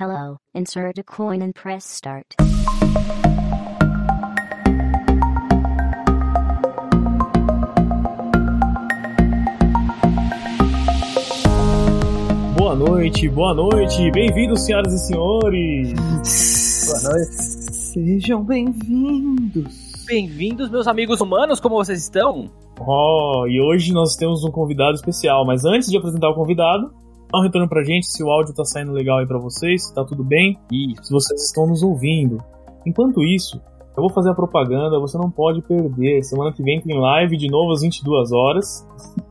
[0.00, 2.24] Hello, insert a coin and press start.
[12.56, 15.92] Boa noite, boa noite, bem-vindos, senhoras e senhores.
[15.92, 17.34] Boa noite.
[17.74, 20.06] Sejam bem-vindos.
[20.06, 22.50] Bem-vindos, meus amigos humanos, como vocês estão?
[22.80, 26.90] Oh, e hoje nós temos um convidado especial, mas antes de apresentar o convidado,
[27.32, 29.94] dá um retorno pra gente se o áudio tá saindo legal aí pra vocês, se
[29.94, 32.38] tá tudo bem, e se vocês estão nos ouvindo.
[32.86, 33.60] Enquanto isso,
[33.96, 36.22] eu vou fazer a propaganda, você não pode perder.
[36.22, 38.86] Semana que vem tem live de novo às 22 horas.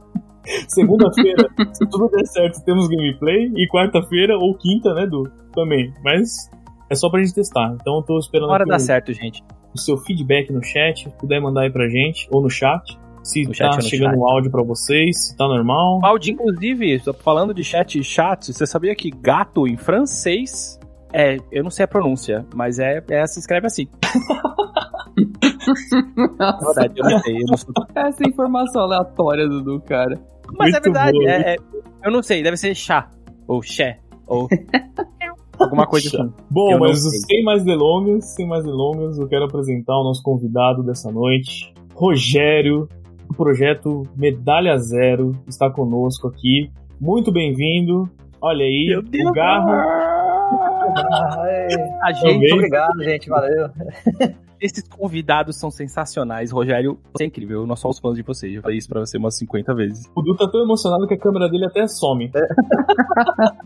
[0.67, 3.51] Segunda-feira, se tudo der certo, temos gameplay.
[3.55, 5.29] E quarta-feira, ou quinta, né, Du?
[5.53, 5.93] Também.
[6.03, 6.49] Mas
[6.89, 7.75] é só pra gente testar.
[7.79, 9.43] Então eu tô esperando Hora dá certo, gente.
[9.73, 11.03] o seu feedback no chat.
[11.03, 12.97] Se puder mandar aí pra gente, ou no chat.
[13.23, 14.19] Se No tá chat no chegando chat.
[14.19, 15.99] o áudio pra vocês, se tá normal.
[16.03, 20.79] Áudio, inclusive, falando de chat e chat, você sabia que gato em francês
[21.13, 23.87] é, eu não sei a pronúncia, mas é, é se escreve assim.
[26.39, 27.35] Nossa, verdade, eu não sei.
[27.35, 30.19] Eu não sou- essa informação aleatória, Dudu, cara.
[30.57, 31.57] Mas é Muito verdade, boa, é- é-
[32.03, 33.09] eu não sei, deve ser chá,
[33.47, 34.47] ou xé, ou
[35.59, 36.33] alguma coisa assim.
[36.49, 37.19] Bom, Eu mas sei.
[37.21, 42.87] sem mais delongas, sem mais delongas, eu quero apresentar o nosso convidado dessa noite, Rogério,
[43.39, 46.69] projeto Medalha Zero, está conosco aqui.
[46.99, 48.09] Muito bem-vindo.
[48.41, 49.29] Olha aí, Meu Deus.
[49.29, 50.68] o Garro.
[52.01, 52.53] A gente, Também.
[52.53, 53.69] Obrigado, gente, valeu.
[54.61, 56.51] esses convidados são sensacionais.
[56.51, 58.57] Rogério, você é incrível, nós somos fãs de você.
[58.57, 60.11] Eu falei isso pra você umas 50 vezes.
[60.15, 62.31] O Du tá tão emocionado que a câmera dele até some.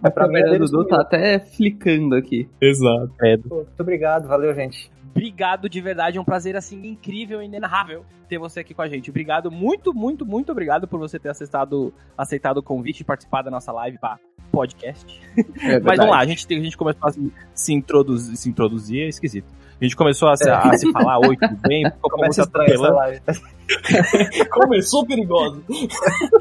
[0.03, 2.47] A pra mim é câmera do Dudu tá até flicando aqui.
[2.61, 3.11] Exato.
[3.47, 4.91] Pô, Muito obrigado, valeu, gente.
[5.11, 8.87] Obrigado de verdade, é um prazer assim incrível e inenarrável ter você aqui com a
[8.87, 9.11] gente.
[9.11, 13.51] Obrigado, muito, muito, muito obrigado por você ter aceitado, aceitado o convite e participar da
[13.51, 14.17] nossa live para
[14.53, 15.19] podcast.
[15.61, 18.47] É Mas vamos lá, a gente, tem- a gente começou a se, se introduzir, se
[18.49, 19.47] introduzir é esquisito.
[19.81, 21.83] A gente começou a se, a se falar, oi, tudo bem?
[21.91, 22.49] Ficou como Começa
[22.93, 23.21] live.
[24.51, 25.63] Começou perigoso.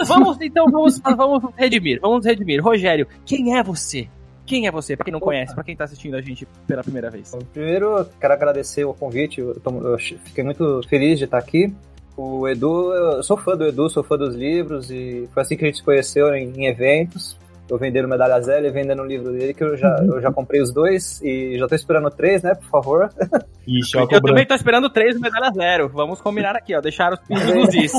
[0.06, 2.62] Vamos então, vamos, vamos redimir, vamos redimir.
[2.62, 4.06] Rogério, quem é você?
[4.44, 4.96] Quem é você?
[4.96, 7.30] Pra quem não conhece, pra quem tá assistindo a gente pela primeira vez.
[7.32, 11.38] Bom, Primeiro, eu quero agradecer o convite, eu, tô- eu fiquei muito feliz de estar
[11.38, 11.72] aqui.
[12.16, 15.64] O Edu, eu sou fã do Edu, sou fã dos livros e foi assim que
[15.64, 17.38] a gente se conheceu em, em eventos.
[17.72, 20.60] Eu vendendo Medalha Zero e vendendo o livro dele, que eu já, eu já comprei
[20.60, 23.08] os dois e já tô esperando três, né, por favor.
[23.66, 25.88] Ixi, ó, a Eu também tô esperando três medalha zero.
[25.88, 26.82] Vamos combinar aqui, ó.
[26.82, 27.94] Deixar os pingos is.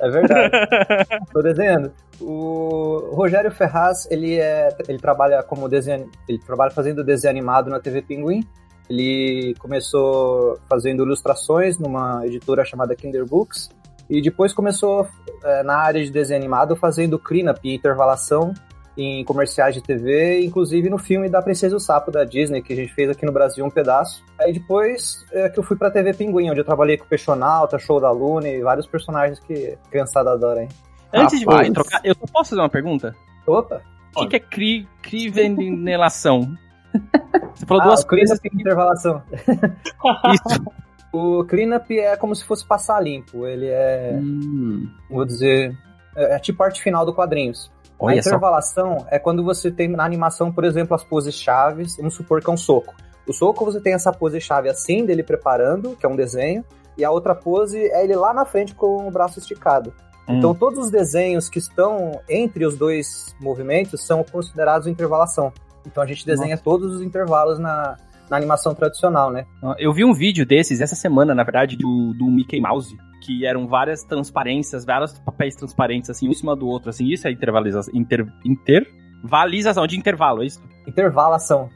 [0.00, 0.52] É verdade.
[1.34, 1.92] Tô desenhando.
[2.20, 7.80] O Rogério Ferraz, ele é, ele trabalha como desenho, ele trabalha fazendo desenho animado na
[7.80, 8.46] TV Pinguim.
[8.88, 13.68] Ele começou fazendo ilustrações numa editora chamada Kinder Books
[14.08, 15.08] e depois começou
[15.42, 18.52] eh, na área de desenho animado fazendo cleanup e intervalação
[18.96, 22.72] em comerciais de TV, inclusive no filme da Princesa e o Sapo da Disney, que
[22.72, 24.22] a gente fez aqui no Brasil um pedaço.
[24.38, 27.78] Aí depois é que eu fui pra TV Pinguim, onde eu trabalhei com o Peixonauta,
[27.78, 30.68] Show da Luna e vários personagens que a criançada adora, hein?
[31.14, 31.66] Antes de Rapaz.
[31.68, 33.14] você trocar, eu posso fazer uma pergunta?
[33.46, 33.82] Opa!
[34.14, 36.56] O que, que é cri, crivenelação?
[37.54, 38.52] Você falou Ah, duas o cleanup coisas.
[38.52, 39.22] e intervalação.
[40.34, 40.62] Isso.
[41.12, 43.46] O cleanup é como se fosse passar limpo.
[43.46, 44.86] Ele é, Hum.
[45.10, 45.74] vou dizer,
[46.14, 47.71] é é tipo a arte final do quadrinhos.
[48.04, 48.30] A Olha só.
[48.30, 51.96] intervalação é quando você tem na animação, por exemplo, as poses chaves.
[51.96, 52.94] Vamos supor que é um soco.
[53.26, 56.64] O soco você tem essa pose chave assim, dele preparando, que é um desenho,
[56.96, 59.92] e a outra pose é ele lá na frente com o braço esticado.
[60.28, 60.38] Hum.
[60.38, 65.52] Então todos os desenhos que estão entre os dois movimentos são considerados intervalação.
[65.86, 67.96] Então a gente desenha todos os intervalos na,
[68.32, 69.44] na animação tradicional, né?
[69.78, 73.68] Eu vi um vídeo desses essa semana, na verdade, do, do Mickey Mouse, que eram
[73.68, 77.06] várias transparências, vários papéis transparentes, assim, um em cima do outro, assim.
[77.12, 77.92] Isso é intervalização.
[77.94, 80.62] Inter, intervalização de intervalo, é isso?
[80.88, 81.68] Intervalação.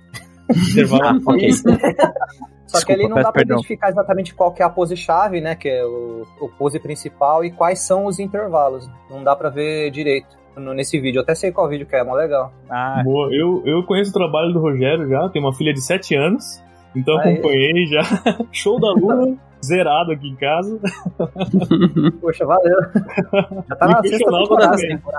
[0.73, 1.05] Intervalo.
[1.05, 1.53] Ah, ok.
[1.53, 1.69] Só
[2.79, 3.57] Desculpa, que ali não dá pra perdão.
[3.59, 5.55] identificar exatamente qual que é a pose chave, né?
[5.55, 8.89] Que é o, o pose principal e quais são os intervalos.
[9.11, 11.19] Não dá pra ver direito no- nesse vídeo.
[11.19, 12.53] Eu até sei qual vídeo que é, é mó legal.
[12.71, 13.29] Ah, Boa.
[13.35, 16.63] Eu, eu conheço o trabalho do Rogério já, tenho uma filha de 7 anos,
[16.95, 17.35] então Aí.
[17.35, 18.03] acompanhei já.
[18.53, 20.81] Show da Lua, zerado aqui em casa.
[22.21, 22.77] Poxa, valeu.
[23.69, 24.77] Já tá na sexta temporada.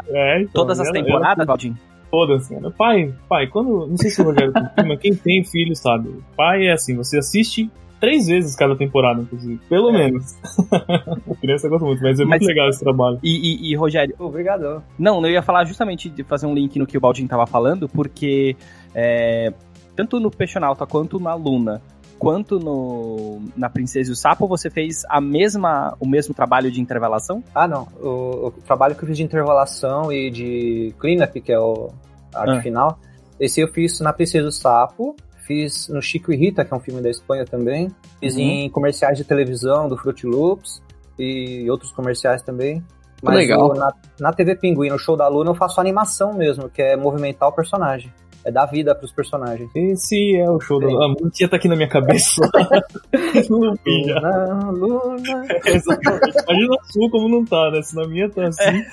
[0.09, 1.77] É, então, todas as ela- temporadas, Valdinho?
[2.09, 2.71] Todas, cara.
[2.71, 3.85] Pai, pai, quando.
[3.87, 6.09] Não sei se o Rogério tem filho, mas quem tem filho sabe.
[6.37, 7.69] Pai é assim, você assiste
[7.99, 9.59] três vezes cada temporada, inclusive.
[9.69, 10.35] Pelo menos.
[10.71, 13.19] a criança gosta muito, mas é muito Mas- legal esse trabalho.
[13.23, 13.29] E,
[13.67, 14.83] e, e, Rogério, Obrigadão.
[14.97, 17.87] Não, eu ia falar justamente de fazer um link no que o Baldinho tava falando,
[17.89, 18.55] porque
[18.93, 19.51] é,
[19.95, 21.81] tanto no Peixonauta quanto na Luna,
[22.19, 26.81] quanto no, na Princesa e o Sapo, você fez a mesma, o mesmo trabalho de
[26.81, 27.43] intervalação?
[27.53, 27.87] Ah, não.
[28.01, 31.89] O, o trabalho que eu fiz de intervalação e de cleanup, que é o,
[32.33, 32.61] a arte Ah.
[32.61, 32.99] final,
[33.39, 35.15] Esse eu fiz na Princesa do Sapo,
[35.47, 37.89] fiz no Chico e Rita, que é um filme da Espanha também.
[38.19, 38.41] Fiz Uhum.
[38.41, 40.81] em comerciais de televisão do Fruit Loops
[41.17, 42.83] e outros comerciais também.
[43.23, 43.71] Mas Legal.
[43.71, 46.95] o- na, na TV Pinguim, no show da Luna, eu faço animação mesmo, que é
[46.95, 48.13] movimentar o personagem.
[48.45, 49.69] É dar vida pros personagens.
[49.75, 50.87] Esse é o show da.
[50.87, 50.95] Sim.
[51.03, 52.39] A música tá aqui na minha cabeça.
[52.53, 52.83] já.
[53.49, 55.45] Luna, Luna.
[55.65, 56.37] Exatamente.
[56.47, 57.81] Imagina a sua como não tá, né?
[57.81, 58.83] Se na minha tá assim.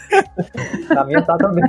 [0.93, 1.65] Na minha tá também.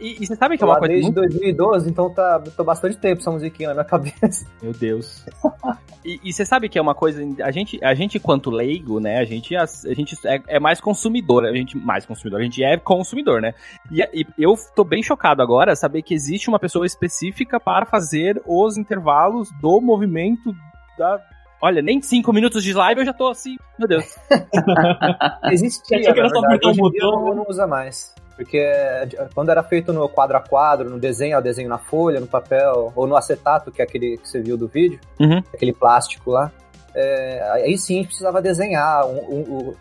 [0.00, 1.20] E, e você sabe que é uma coisa desde muito...
[1.28, 4.46] 2012, então tá, tô bastante tempo essa musiquinha na minha cabeça.
[4.62, 5.26] Meu Deus.
[6.02, 9.18] E, e você sabe que é uma coisa, a gente, a gente quanto leigo, né,
[9.18, 12.64] a gente, a, a gente é, é mais consumidor, a gente, mais consumidor, a gente
[12.64, 13.52] é consumidor, né?
[13.90, 18.40] E, e eu tô bem chocado agora saber que existe uma pessoa específica para fazer
[18.46, 20.54] os intervalos do movimento
[20.96, 21.20] da...
[21.62, 24.16] Olha, nem cinco minutos de live eu já tô assim, meu Deus.
[25.52, 28.14] Existia, dia botão, não, não usa mais.
[28.40, 32.18] Porque é, quando era feito no quadro a quadro, no desenho, ó, desenho na folha,
[32.20, 35.42] no papel, ou no acetato, que é aquele que você viu do vídeo, Uhum.
[35.52, 36.50] aquele plástico lá,
[36.94, 39.74] é, aí sim a gente precisava desenhar, um- um- um-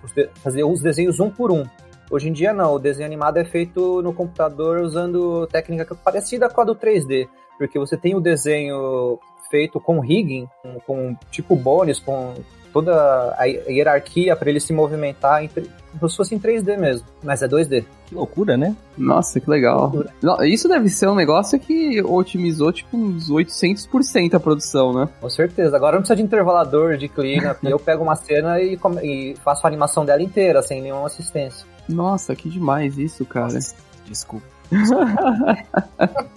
[0.44, 1.64] fazer os desenhos um por um.
[2.12, 6.50] Hoje em dia não, o desenho animado é feito no computador usando técnica é parecida
[6.50, 9.18] com a do 3D, porque você tem o desenho
[9.50, 12.34] feito com rigging, com, com tipo bônus, com
[12.74, 15.70] toda a hierarquia para ele se movimentar, em, tre-
[16.00, 17.84] como se fosse em 3D mesmo, mas é 2D.
[18.08, 18.76] Que loucura, né?
[18.98, 19.94] Nossa, que legal.
[20.22, 25.10] Não, Isso deve ser um negócio que otimizou tipo uns 800% a produção, né?
[25.22, 25.76] Com certeza.
[25.76, 27.60] Agora não precisa de intervalador, de cleanup.
[27.68, 31.66] eu pego uma cena e, e faço a animação dela inteira, sem nenhuma assistência.
[31.88, 33.58] Nossa, que demais isso, cara.
[34.06, 34.46] Desculpa.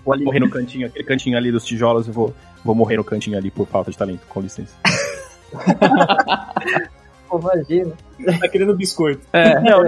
[0.05, 2.35] vou ali morrer no cantinho, aquele cantinho ali dos tijolos, eu vou,
[2.65, 4.75] vou morrer no cantinho ali por falta de talento, com licença.
[7.39, 7.97] Imagina.
[8.39, 9.27] Tá querendo biscoito.
[9.65, 9.87] Não,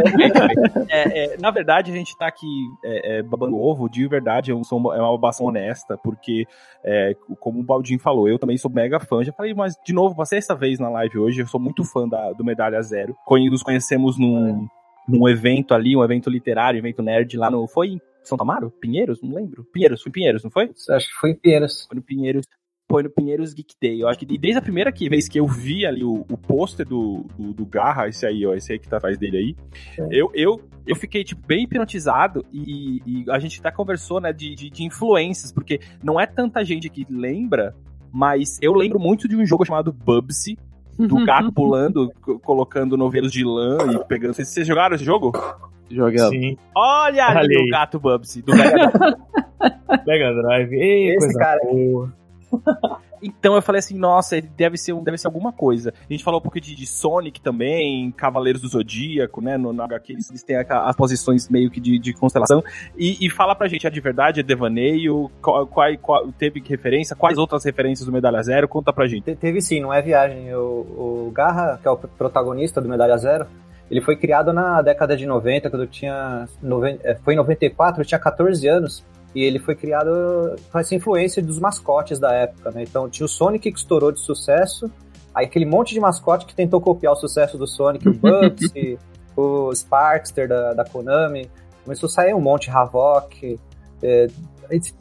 [0.89, 2.47] é, é, na verdade, a gente tá aqui
[2.83, 6.47] é, é, babando ovo, de verdade, eu sou uma, é uma babação honesta, porque,
[6.83, 9.23] é, como o Baldinho falou, eu também sou mega fã.
[9.23, 12.09] Já falei, mas de novo, passei essa vez na live hoje, eu sou muito fã
[12.09, 13.15] da, do Medalha Zero.
[13.51, 14.67] Nos conhecemos num,
[15.07, 17.69] num evento ali, um evento literário, um evento nerd lá no.
[17.69, 18.71] Foi em São Tamaro?
[18.81, 19.23] Pinheiros?
[19.23, 19.65] Não lembro.
[19.73, 20.71] Pinheiros, foi em Pinheiros, não foi?
[20.91, 21.87] Acho que foi em Pinheiros.
[21.87, 22.47] Foi no Pinheiros.
[22.91, 24.03] Foi no Pinheiros Geek Day.
[24.03, 26.87] Eu acho que desde a primeira que- vez que eu vi ali o, o pôster
[26.87, 29.57] do, do, do Garra, esse aí, ó, esse aí que tá atrás dele aí,
[30.11, 34.55] eu, eu, eu fiquei, tipo, bem hipnotizado e, e a gente até conversou, né, de,
[34.55, 37.75] de, de influências, porque não é tanta gente que lembra,
[38.13, 40.59] mas eu lembro muito de um jogo chamado Bubsy,
[40.99, 44.35] do gato pulando, co- colocando novelos de lã e pegando.
[44.35, 45.33] Vocês, vocês jogaram esse jogo?
[45.91, 46.29] Joga.
[46.29, 46.57] Sim.
[46.77, 47.65] Olha ali aí.
[47.67, 49.17] o gato Bubsy, do Mega Drive.
[50.07, 50.73] Mega Drive.
[50.75, 52.13] Ei, Esse coisa cara- boa.
[53.23, 55.95] Então eu falei assim, nossa, deve ser, deve ser alguma coisa.
[56.09, 59.57] A gente falou um pouco de, de Sonic também, Cavaleiros do Zodíaco, né?
[59.57, 62.63] No, no HQ eles, eles têm a- as posições meio que de, de constelação.
[62.97, 65.31] E, e fala pra gente, é de verdade, é devaneio?
[65.41, 67.17] Qual, qual, qual- teve referência?
[67.17, 68.69] Quais outras referências do Medalha Zero?
[68.69, 69.25] Conta pra gente.
[69.25, 70.55] Te- Teve sim, não é viagem.
[70.55, 73.47] O, o Garra, que é o protagonista do Medalha Zero,
[73.91, 76.47] ele foi criado na década de 90, quando eu tinha.
[76.63, 79.03] noven- eh, Foi em 94, eu tinha 14 anos.
[79.35, 80.11] E ele foi criado
[80.71, 82.83] com essa influência dos mascotes da época, né?
[82.83, 84.91] Então tinha o Sonic que estourou de sucesso,
[85.35, 88.99] aí aquele monte de mascote que tentou copiar o sucesso do Sonic, o Bugsy,
[89.37, 91.51] o Sparkster da, da Konami.
[91.83, 93.59] Começou a sair um monte, Havok,
[94.03, 94.27] é,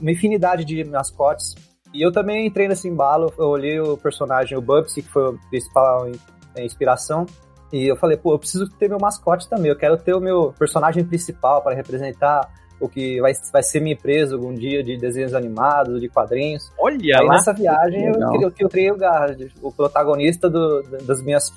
[0.01, 1.56] uma infinidade de mascotes.
[1.94, 5.49] E eu também entrei nesse embalo, eu olhei o personagem, o Bubsy, que foi a
[5.49, 6.19] principal in-
[6.56, 7.28] é, inspiração,
[7.71, 10.54] e eu falei, pô, eu preciso ter meu mascote também, eu quero ter o meu
[10.57, 12.49] personagem principal para representar
[12.85, 16.71] o que vai, vai ser minha empresa algum dia de desenhos animados, de quadrinhos.
[16.78, 17.35] Olha Aí lá.
[17.35, 18.42] nessa viagem eu, Legal.
[18.42, 21.52] eu, eu criei o Garrett, o protagonista do- das minhas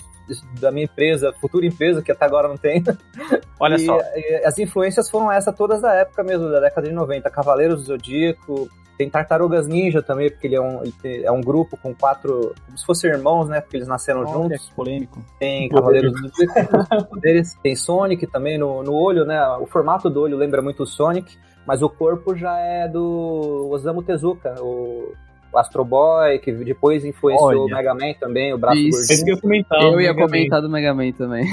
[0.60, 2.82] da minha empresa, futura empresa, que até agora não tem.
[3.60, 3.96] Olha E, só.
[4.16, 7.30] e as influências foram essas todas da época mesmo, da década de 90.
[7.30, 11.40] Cavaleiros do Zodíaco, tem Tartarugas Ninja também, porque ele é um, ele tem- é um
[11.40, 13.60] grupo com quatro, como se fossem irmãos, né?
[13.60, 14.68] Porque eles nasceram Olha juntos.
[14.68, 15.20] que polêmico.
[15.38, 17.54] Tem Cavaleiros do Zodíaco, os poderes.
[17.62, 19.40] tem Sonic também no, no olho, né?
[19.60, 21.36] O formato do olho lembra muito o Sonic,
[21.66, 25.12] mas o corpo já é do Osamu Tezuka, o,
[25.54, 27.58] Astro Boy, que depois influenciou Olha.
[27.60, 29.00] o Mega Man também, o braço Isso.
[29.10, 29.32] Esse que gordinho.
[29.32, 29.80] eu ia comentar.
[29.82, 30.28] Eu o ia Mega Man.
[30.28, 31.46] comentar do Mega Man também.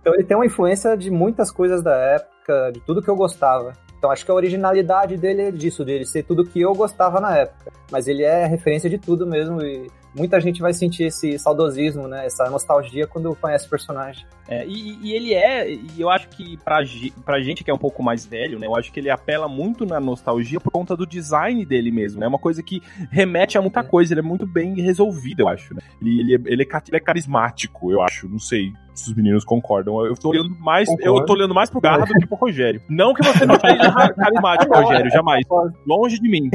[0.00, 3.74] Então ele tem uma influência de muitas coisas da época, de tudo que eu gostava.
[3.98, 7.36] Então acho que a originalidade dele é disso, dele ser tudo que eu gostava na
[7.36, 7.72] época.
[7.90, 12.26] Mas ele é referência de tudo mesmo e muita gente vai sentir esse saudosismo, né?
[12.26, 14.26] Essa nostalgia quando conhece o personagem.
[14.48, 16.78] É, e, e, ele é, e eu acho que pra,
[17.24, 18.66] pra gente que é um pouco mais velho, né?
[18.66, 22.26] Eu acho que ele apela muito na nostalgia por conta do design dele mesmo, né?
[22.26, 25.74] É uma coisa que remete a muita coisa, ele é muito bem resolvido, eu acho,
[25.74, 25.80] né?
[26.00, 29.44] Ele, ele, é, ele, é, ele é carismático, eu acho, não sei se os meninos
[29.44, 30.04] concordam.
[30.04, 32.82] Eu tô olhando mais, eu tô olhando mais pro Garra do que pro Rogério.
[32.88, 35.46] Não que você não seja carismático, Rogério, jamais.
[35.86, 36.50] Longe de mim.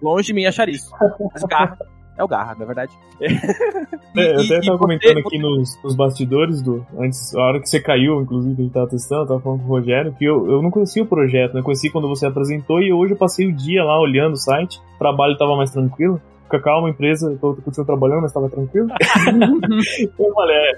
[0.00, 0.90] Longe de mim achar isso.
[1.32, 1.78] Mas Garra
[2.16, 2.92] é o Garra, na verdade.
[3.20, 3.26] É,
[4.36, 6.86] eu até tava comentando aqui nos, nos, bastidores do.
[6.98, 9.66] Antes, a hora que você caiu, inclusive, a gente tava testando, eu tava falando com
[9.66, 11.60] o Rogério, que eu, eu não conhecia o projeto, né?
[11.60, 14.80] Eu conheci quando você apresentou e hoje eu passei o dia lá olhando o site,
[14.94, 16.20] o trabalho tava mais tranquilo.
[16.50, 18.88] Cacau, uma empresa, tô continuando trabalhando, mas tava tranquilo.
[20.18, 20.72] eu falei, é,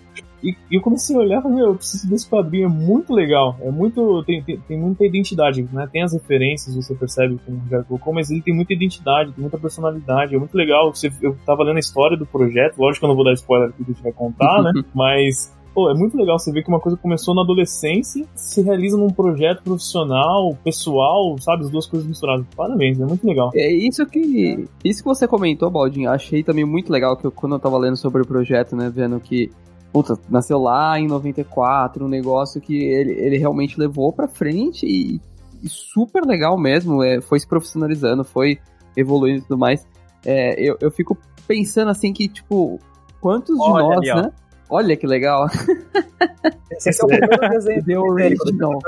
[0.44, 3.56] e, eu comecei a olhar e falei, meu, eu preciso desse quadrinho, é muito legal.
[3.60, 4.22] É muito.
[4.24, 5.88] Tem, tem, tem muita identidade, né?
[5.90, 9.58] Tem as referências, você percebe como já colocou, mas ele tem muita identidade, tem muita
[9.58, 10.34] personalidade.
[10.34, 10.94] É muito legal.
[10.94, 13.70] Você, eu tava lendo a história do projeto, lógico que eu não vou dar spoiler
[13.70, 14.72] aqui que a gente vai contar, né?
[14.94, 18.96] Mas Pô, é muito legal você ver que uma coisa começou na adolescência, se realiza
[18.96, 21.64] num projeto profissional, pessoal, sabe?
[21.64, 22.46] As duas coisas misturadas.
[22.56, 23.50] Parabéns, é muito legal.
[23.52, 24.68] É isso que.
[24.84, 27.96] Isso que você comentou, Baldinho, achei também muito legal que eu, quando eu tava lendo
[27.96, 28.88] sobre o projeto, né?
[28.94, 29.50] Vendo que
[29.94, 35.20] puta, nasceu lá em 94, um negócio que ele, ele realmente levou pra frente e,
[35.62, 38.58] e super legal mesmo, é, foi se profissionalizando, foi
[38.96, 39.86] evoluindo e tudo mais.
[40.26, 42.80] É, eu, eu fico pensando assim que, tipo,
[43.20, 44.32] quantos Olha de nós, ali, né?
[44.68, 45.46] Olha que legal.
[46.72, 48.78] Esse é o primeiro desenho dele, original.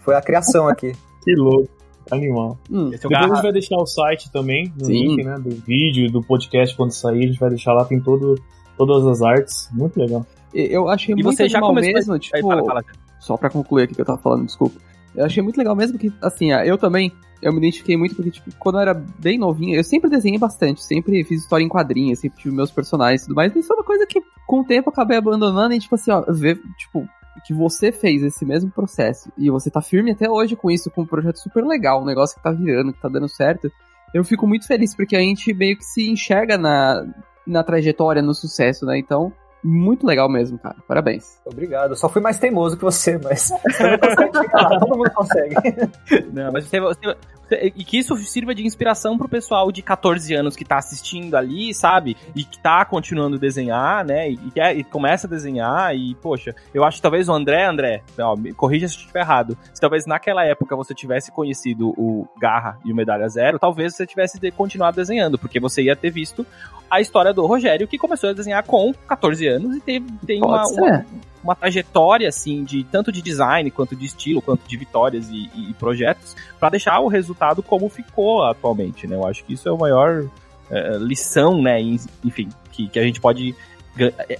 [0.00, 0.92] Foi a criação aqui.
[1.24, 1.68] Que louco.
[2.08, 2.56] Animal.
[2.70, 4.92] Hum, Depois a gente vai deixar o site também, no Sim.
[4.92, 5.36] link, né?
[5.40, 8.36] Do vídeo, do podcast quando sair, a gente vai deixar lá, tem todo
[8.76, 9.68] todas as artes.
[9.72, 10.26] Muito legal.
[10.54, 12.18] Eu achei e muito legal mesmo, a...
[12.18, 12.36] tipo.
[12.36, 12.84] Aí, fala, fala.
[13.18, 14.80] Só pra concluir aqui que eu tava falando, desculpa.
[15.14, 18.50] Eu achei muito legal mesmo que, assim, eu também, eu me identifiquei muito porque, tipo,
[18.58, 22.38] quando eu era bem novinho, eu sempre desenhei bastante, sempre fiz história em quadrinhos, sempre
[22.38, 24.92] tive meus personagens e tudo mais, mas foi uma coisa que, com o tempo, eu
[24.92, 27.08] acabei abandonando e, tipo assim, ó, ver, tipo,
[27.46, 31.02] que você fez esse mesmo processo e você tá firme até hoje com isso, com
[31.02, 33.72] um projeto super legal, um negócio que tá virando, que tá dando certo,
[34.12, 37.06] eu fico muito feliz porque a gente meio que se enxerga na,
[37.46, 38.98] na trajetória, no sucesso, né?
[38.98, 40.76] Então, muito legal mesmo, cara.
[40.86, 41.40] Parabéns.
[41.44, 41.90] Obrigado.
[41.90, 43.50] Eu só fui mais teimoso que você, mas
[43.80, 45.54] não chegar lá, todo mundo consegue.
[46.32, 47.16] Não, mas você, você,
[47.50, 51.72] e que isso sirva de inspiração pro pessoal de 14 anos que tá assistindo ali,
[51.72, 52.16] sabe?
[52.34, 54.30] E que tá continuando a desenhar, né?
[54.30, 58.02] E, e, e começa a desenhar e, poxa, eu acho que talvez o André, André,
[58.18, 62.26] ó, me corrija se eu estiver errado, se talvez naquela época você tivesse conhecido o
[62.38, 66.10] Garra e o Medalha Zero, talvez você tivesse de continuado desenhando, porque você ia ter
[66.10, 66.44] visto
[66.90, 70.66] a história do Rogério, que começou a desenhar com 14 anos e teve, tem uma,
[70.66, 71.06] uma,
[71.42, 75.74] uma, trajetória, assim, de tanto de design, quanto de estilo, quanto de vitórias e, e
[75.74, 79.16] projetos, para deixar o resultado como ficou atualmente, né?
[79.16, 80.24] Eu acho que isso é a maior
[80.70, 81.80] é, lição, né?
[81.80, 83.54] Enfim, que, que a gente pode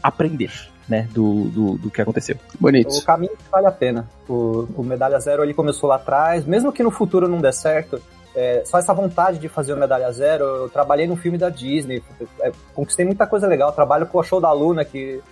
[0.02, 0.50] aprender.
[0.88, 2.36] Né, do, do, do, que aconteceu.
[2.60, 2.96] Bonito.
[2.96, 4.08] O caminho vale a pena.
[4.28, 8.00] O, o Medalha Zero ele começou lá atrás, mesmo que no futuro não dê certo,
[8.36, 12.02] é, só essa vontade de fazer o Medalha Zero, eu trabalhei no filme da Disney,
[12.40, 15.22] é, conquistei muita coisa legal, trabalho com o show da Luna, que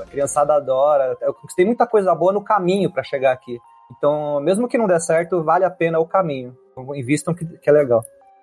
[0.00, 3.58] a criançada adora, eu conquistei muita coisa boa no caminho para chegar aqui.
[3.90, 6.56] Então, mesmo que não der certo, vale a pena o caminho.
[6.70, 8.00] Então, invistam que, que é legal.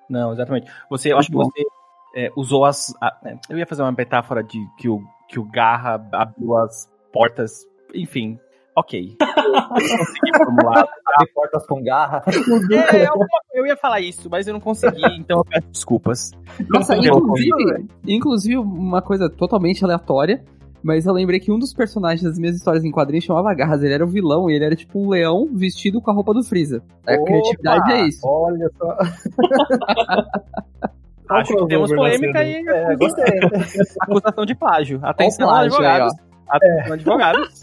[0.08, 0.72] Não, exatamente.
[0.90, 1.64] Você, eu acho que você
[2.16, 2.94] é, usou as.
[3.02, 6.88] A, é, eu ia fazer uma metáfora de que o, que o Garra abriu as
[7.12, 7.66] portas.
[7.94, 8.40] Enfim,
[8.80, 9.16] ok.
[9.18, 10.88] consegui formular.
[11.16, 12.24] Abre portas com garra.
[12.28, 13.14] É, eu,
[13.54, 16.32] eu, ia falar isso, mas eu não consegui, então eu peço desculpas.
[16.70, 20.44] Nossa, inclusive, inclusive, uma coisa totalmente aleatória.
[20.82, 23.84] Mas eu lembrei que um dos personagens das minhas histórias em quadrinhos chamava Garras.
[23.84, 26.42] Ele era o vilão e ele era tipo um leão vestido com a roupa do
[26.42, 26.82] Freeza.
[27.06, 28.22] A Opa, criatividade é isso.
[28.26, 28.98] Olha só.
[31.30, 33.40] Acho que temos polêmica e é, gostei.
[34.02, 35.00] acusação de plágio.
[35.04, 36.14] Atenção, plágio, advogados.
[36.62, 36.94] É.
[36.94, 37.62] advogados.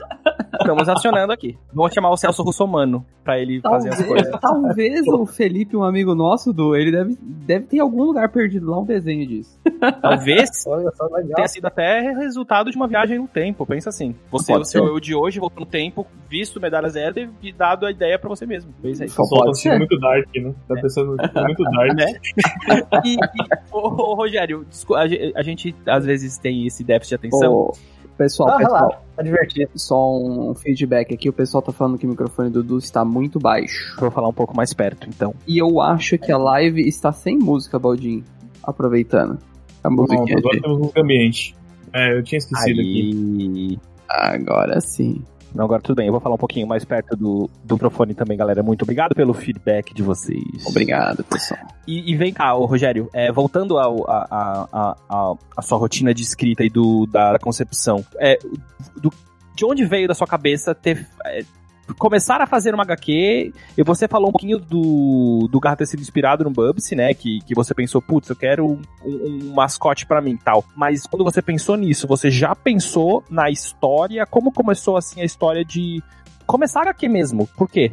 [0.60, 1.58] Estamos acionando aqui.
[1.72, 4.40] Vamos chamar o Celso Russomano pra ele talvez, fazer as coisas.
[4.40, 8.80] Talvez o Felipe, um amigo nosso, do, ele deve, deve ter algum lugar perdido lá
[8.80, 9.58] um desenho disso.
[10.00, 10.50] Talvez
[11.34, 13.66] tenha sido até resultado de uma viagem no tempo.
[13.66, 14.14] Pensa assim.
[14.30, 17.90] Você, o seu eu de hoje, voltou no tempo, visto medalha zero e dado a
[17.90, 18.72] ideia pra você mesmo.
[18.80, 19.08] Pensa aí.
[19.08, 20.54] Só tá assistindo muito dark, né?
[20.68, 21.96] Tá pensando muito dark.
[21.96, 22.12] Né?
[23.04, 23.18] e, e
[23.72, 24.66] ô, ô, Rogério,
[25.34, 27.52] a gente às vezes tem esse déficit de atenção.
[27.52, 27.72] Oh.
[28.16, 29.70] Pessoal, ah, pessoal, lá, tá divertido.
[29.74, 33.38] Só um feedback aqui, o pessoal tá falando que o microfone do Dudu está muito
[33.38, 33.94] baixo.
[33.98, 35.34] Vou falar um pouco mais perto, então.
[35.46, 38.24] E eu acho que a live está sem música, Baldinho.
[38.62, 39.38] Aproveitando.
[39.84, 40.22] A música.
[40.22, 40.62] Agora de...
[40.62, 41.54] temos música ambiente.
[41.92, 42.88] É, eu tinha esquecido Aí...
[42.88, 43.78] aqui.
[44.08, 45.22] Agora sim.
[45.62, 46.06] Agora tudo bem.
[46.06, 48.62] Eu vou falar um pouquinho mais perto do, do microfone também, galera.
[48.62, 50.66] Muito obrigado pelo feedback de vocês.
[50.66, 51.60] Obrigado, pessoal.
[51.86, 56.12] E, e vem cá, ô, Rogério, é, voltando ao, a, a, a, a, sua rotina
[56.12, 58.38] de escrita e do, da, concepção, é,
[58.96, 59.12] do,
[59.54, 61.06] de onde veio da sua cabeça ter,
[61.94, 66.00] começar a fazer uma HQ, e você falou um pouquinho do, do Garra ter sido
[66.00, 67.14] inspirado no Bubsy, né?
[67.14, 70.64] Que, que você pensou, putz, eu quero um, um, mascote para mim tal.
[70.74, 74.26] Mas quando você pensou nisso, você já pensou na história?
[74.26, 76.02] Como começou assim a história de
[76.46, 77.46] começar a HQ mesmo?
[77.56, 77.92] Por quê?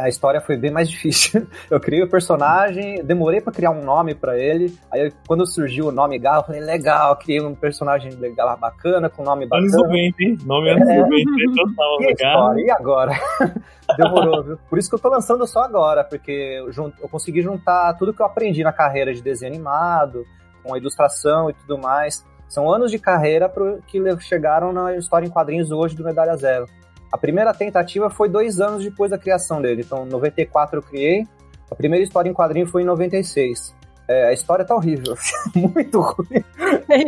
[0.00, 1.46] A história foi bem mais difícil.
[1.70, 4.74] Eu criei o personagem, demorei para criar um nome para ele.
[4.90, 9.22] Aí quando surgiu o nome Gal, eu falei, legal, criei um personagem legal, bacana, com
[9.22, 9.68] nome bacana.
[9.68, 10.38] Anos 90, hein?
[10.44, 10.98] Nome anos é.
[10.98, 12.66] 90, total, e.
[12.66, 13.12] E agora?
[13.96, 14.58] Demorou, viu?
[14.68, 16.62] Por isso que eu tô lançando só agora, porque
[17.02, 20.24] eu, consegui juntar tudo que eu aprendi na carreira de desenho animado,
[20.62, 22.24] com a ilustração e tudo mais.
[22.48, 23.50] São anos de carreira
[23.86, 26.66] que chegaram na história em quadrinhos hoje do Medalha Zero.
[27.12, 29.82] A primeira tentativa foi dois anos depois da criação dele.
[29.84, 31.26] Então, em 94 eu criei.
[31.70, 33.74] A primeira história em quadrinho foi em 96.
[34.08, 35.14] É, a história tá horrível.
[35.54, 36.42] Muito ruim.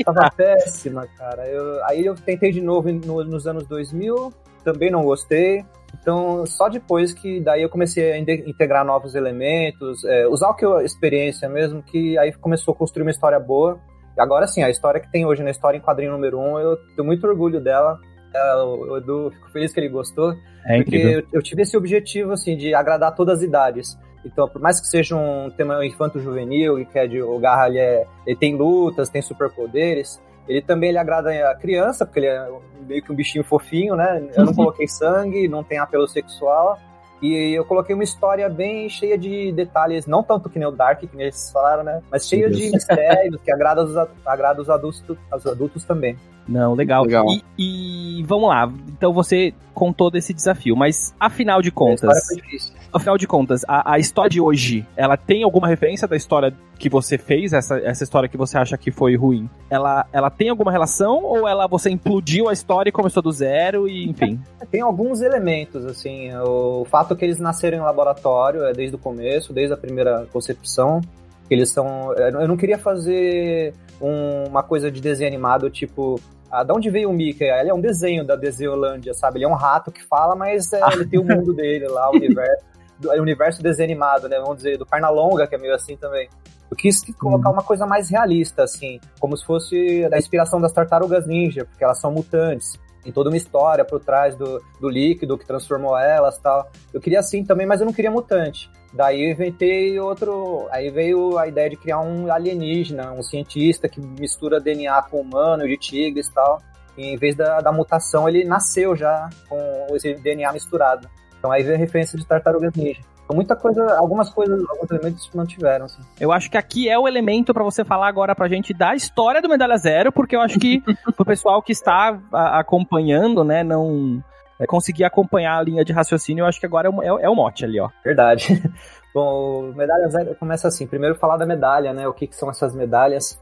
[0.04, 1.46] Tava péssima, cara.
[1.46, 4.32] Eu, aí eu tentei de novo no, nos anos 2000.
[4.62, 5.64] Também não gostei.
[6.00, 10.64] Então, só depois que daí eu comecei a integrar novos elementos, é, usar o que
[10.64, 13.78] eu experiência mesmo, que aí começou a construir uma história boa.
[14.16, 16.58] E agora sim, a história que tem hoje na história em quadrinho número 1, um,
[16.58, 17.98] eu tenho muito orgulho dela.
[18.34, 20.34] É, o Edu, fico feliz que ele gostou.
[20.66, 23.98] É porque eu, eu, tive esse objetivo, assim, de agradar todas as idades.
[24.24, 27.78] Então, por mais que seja um tema infanto-juvenil, e que é de, o Garra, ele,
[27.78, 32.48] é, ele tem lutas, tem superpoderes, ele também ele agrada a criança, porque ele é
[32.86, 34.26] meio que um bichinho fofinho, né?
[34.34, 36.78] Eu não coloquei sangue, não tem apelo sexual.
[37.24, 41.00] E eu coloquei uma história bem cheia de detalhes, não tanto que nem o Dark,
[41.00, 42.02] que nem eles falaram, né?
[42.10, 46.18] Mas cheia de mistérios que agrada os, agrada os adultos, os adultos também.
[46.46, 47.02] Não, legal.
[47.04, 47.24] legal.
[47.58, 48.70] E, e, vamos lá.
[48.88, 52.10] Então você contou desse desafio, mas afinal de contas.
[52.10, 52.74] A foi difícil.
[52.92, 56.88] Afinal de contas, a, a, história de hoje, ela tem alguma referência da história que
[56.88, 59.48] você fez, essa, essa história que você acha que foi ruim?
[59.70, 63.88] Ela, ela tem alguma relação ou ela você implodiu a história e começou do zero
[63.88, 64.40] e enfim?
[64.70, 66.34] Tem alguns elementos, assim.
[66.36, 71.00] O fato que eles nasceram em laboratório é desde o começo, desde a primeira concepção.
[71.48, 72.12] Eles são.
[72.14, 76.18] Eu não queria fazer um, uma coisa de desenho animado, tipo,
[76.50, 77.44] ah, da onde veio o Mickey?
[77.44, 79.38] Ele é um desenho da Desenholândia, sabe?
[79.38, 82.14] Ele é um rato que fala, mas é, ele tem o mundo dele lá, o
[82.14, 82.64] universo,
[82.98, 84.38] do, o universo desenho animado, né?
[84.38, 86.28] Vamos dizer, do Pernalonga, que é meio assim também.
[86.74, 87.54] Eu quis colocar uhum.
[87.54, 92.00] uma coisa mais realista, assim, como se fosse da inspiração das tartarugas ninja, porque elas
[92.00, 92.72] são mutantes.
[93.00, 96.68] Tem toda uma história por trás do, do líquido que transformou elas tal.
[96.92, 98.68] Eu queria assim também, mas eu não queria mutante.
[98.92, 100.66] Daí eu inventei outro.
[100.70, 105.68] Aí veio a ideia de criar um alienígena, um cientista que mistura DNA com humano,
[105.68, 106.60] de tigres e tal.
[106.96, 111.08] E em vez da, da mutação, ele nasceu já com esse DNA misturado.
[111.38, 113.00] Então aí veio a referência de tartarugas ninja.
[113.34, 115.86] Muita coisa, algumas coisas, alguns elementos mantiveram.
[115.86, 116.02] Assim.
[116.20, 119.42] Eu acho que aqui é o elemento para você falar agora pra gente da história
[119.42, 120.82] do Medalha Zero, porque eu acho que
[121.18, 124.22] o pessoal que está a, acompanhando, né, não
[124.58, 127.28] é, conseguir acompanhar a linha de raciocínio, eu acho que agora é o, é, é
[127.28, 127.90] o mote ali, ó.
[128.04, 128.62] Verdade.
[129.14, 130.86] Bom, Medalha Zero começa assim.
[130.86, 132.08] Primeiro falar da medalha, né?
[132.08, 133.40] O que, que são essas medalhas.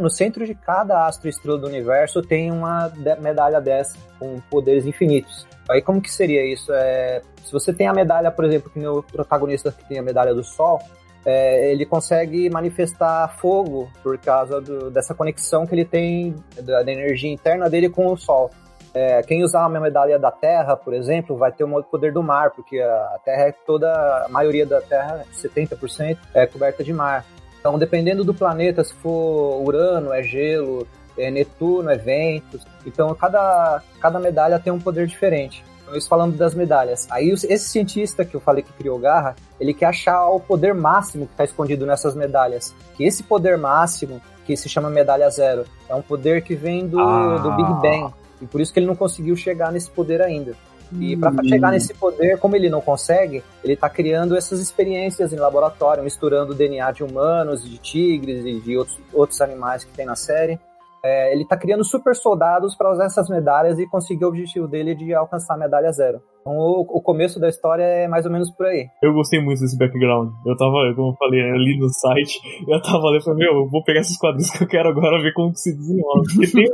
[0.00, 5.46] No centro de cada astro estrela do universo tem uma medalha dessa, com poderes infinitos.
[5.68, 6.72] Aí como que seria isso?
[6.72, 10.34] É, se você tem a medalha, por exemplo, que o protagonista que tem a medalha
[10.34, 10.80] do Sol,
[11.24, 16.92] é, ele consegue manifestar fogo por causa do, dessa conexão que ele tem da, da,
[16.92, 18.50] energia interna dele com o Sol.
[18.92, 22.50] É, quem usar a medalha da Terra, por exemplo, vai ter o poder do mar,
[22.50, 23.88] porque a Terra é toda,
[24.24, 27.24] a maioria da Terra, 70%, é coberta de mar.
[27.60, 32.58] Então, dependendo do planeta, se for Urano, é gelo, é Netuno, é vento.
[32.86, 35.62] Então, cada, cada medalha tem um poder diferente.
[35.82, 37.06] Então, isso falando das medalhas.
[37.10, 41.26] Aí, esse cientista que eu falei que criou Garra, ele quer achar o poder máximo
[41.26, 42.74] que está escondido nessas medalhas.
[42.96, 46.98] Que esse poder máximo, que se chama medalha zero, é um poder que vem do,
[46.98, 47.38] ah.
[47.38, 48.14] do Big Bang.
[48.40, 50.54] E por isso que ele não conseguiu chegar nesse poder ainda.
[50.98, 55.36] E para chegar nesse poder, como ele não consegue, ele está criando essas experiências em
[55.36, 60.04] laboratório, misturando o DNA de humanos, de tigres e de outros, outros animais que tem
[60.04, 60.58] na série.
[61.04, 64.94] É, ele está criando super soldados para usar essas medalhas e conseguir o objetivo dele
[64.94, 66.20] de alcançar a medalha zero.
[66.40, 68.86] Então, o, o, começo da história é mais ou menos por aí.
[69.02, 70.30] Eu gostei muito desse background.
[70.46, 73.82] Eu tava, como eu falei, ali no site, eu tava ali falei, meu, eu vou
[73.84, 76.22] pegar esses quadrinhos que eu quero agora ver como que se desenrola.
[76.34, 76.66] Porque tem,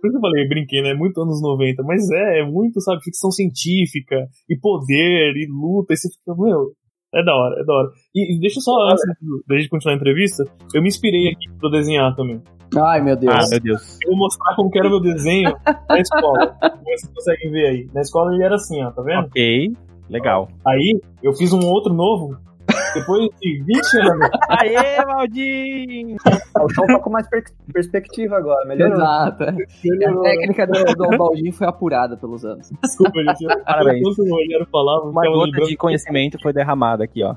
[0.00, 0.94] por isso eu falei, brinquei, né?
[0.94, 4.16] Muito anos 90, mas é, é muito, sabe, ficção científica,
[4.48, 6.72] e poder, e luta, e você fica, meu,
[7.14, 7.90] é da hora, é da hora.
[8.14, 9.02] E, e deixa só, antes
[9.46, 10.44] da gente continuar a entrevista,
[10.74, 12.42] eu me inspirei aqui pra desenhar também.
[12.76, 13.34] Ai, meu Deus.
[13.34, 13.98] Ah, meu Deus.
[14.04, 15.56] Eu vou mostrar como que era o meu desenho
[15.88, 16.56] na escola.
[16.84, 17.88] Vocês conseguem ver aí.
[17.92, 19.26] Na escola ele era assim, ó, tá vendo?
[19.26, 19.72] Ok,
[20.08, 20.48] legal.
[20.66, 22.36] Aí eu fiz um outro novo
[22.94, 24.30] depois de 20 anos.
[24.48, 26.16] Aê, Valdinho!
[26.62, 28.94] O show tá com mais per perspectiva agora, melhorou.
[28.96, 29.42] Exato.
[29.44, 29.48] é.
[29.50, 32.70] A técnica do, do Baldinho foi apurada pelos anos.
[32.82, 33.44] Desculpa, gente.
[33.50, 33.98] eu- Parabéns.
[34.00, 37.34] Enquanto o Rogério falava, eu Uma gota de conhecimento foi derramada aqui, ó.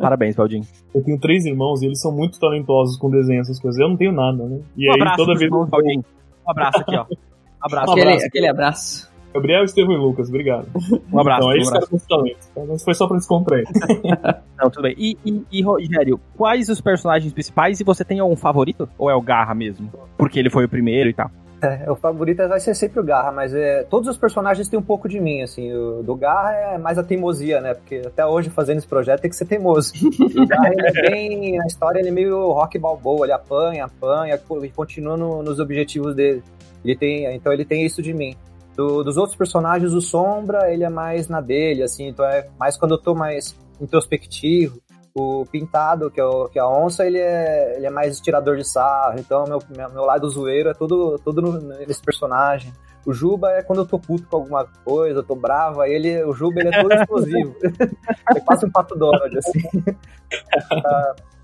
[0.00, 0.64] Parabéns, Valdinho.
[0.94, 3.80] Eu tenho três irmãos e eles são muito talentosos com desenho, essas coisas.
[3.80, 4.60] Eu não tenho nada, né?
[4.76, 5.42] E Um aí abraço toda vez.
[5.42, 6.04] irmãos, Valdinho.
[6.46, 7.02] Um abraço aqui, ó.
[7.04, 7.90] Um abraço.
[7.92, 8.26] Aquele, abraço.
[8.26, 9.11] aquele abraço.
[9.32, 10.66] Gabriel, Estevão e Lucas, obrigado.
[11.12, 11.42] Um abraço.
[11.42, 11.70] Então, um abraço.
[11.72, 12.38] caras com talento.
[12.54, 12.62] tá?
[12.68, 13.64] Mas foi só pra descontrair.
[14.58, 14.94] Não, tudo bem.
[14.96, 18.88] E, e, e, Rogério, quais os personagens principais e você tem algum favorito?
[18.98, 19.90] Ou é o Garra mesmo?
[20.16, 21.30] Porque ele foi o primeiro e tal.
[21.62, 24.82] É, o favorito vai ser sempre o Garra, mas é, todos os personagens têm um
[24.82, 25.72] pouco de mim, assim.
[25.72, 27.74] O do Garra é mais a teimosia, né?
[27.74, 29.92] Porque até hoje, fazendo esse projeto, tem que ser teimoso.
[30.36, 31.56] o Garra, ele é bem...
[31.58, 33.26] Na história, ele é meio rock balboa.
[33.26, 36.42] Ele apanha, apanha, e continua no- nos objetivos dele.
[36.84, 38.34] Ele tem, então ele tem isso de mim.
[38.76, 42.08] Do- dos outros personagens, o Sombra, ele é mais na dele, assim.
[42.08, 44.80] Então é mais quando eu tô mais introspectivo.
[45.14, 48.56] O Pintado, que é, o, que é a onça, ele é, ele é mais tirador
[48.56, 49.18] de sarro.
[49.18, 49.58] Então, meu,
[49.92, 52.72] meu, lado zoeiro é tudo no- nesse personagem.
[53.04, 56.22] O Juba é quando eu tô puto com alguma coisa, eu tô bravo, aí ele,
[56.24, 57.54] o Juba ele é todo explosivo.
[58.30, 59.60] ele passa um pato Donald, assim.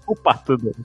[0.06, 0.76] O pato dele.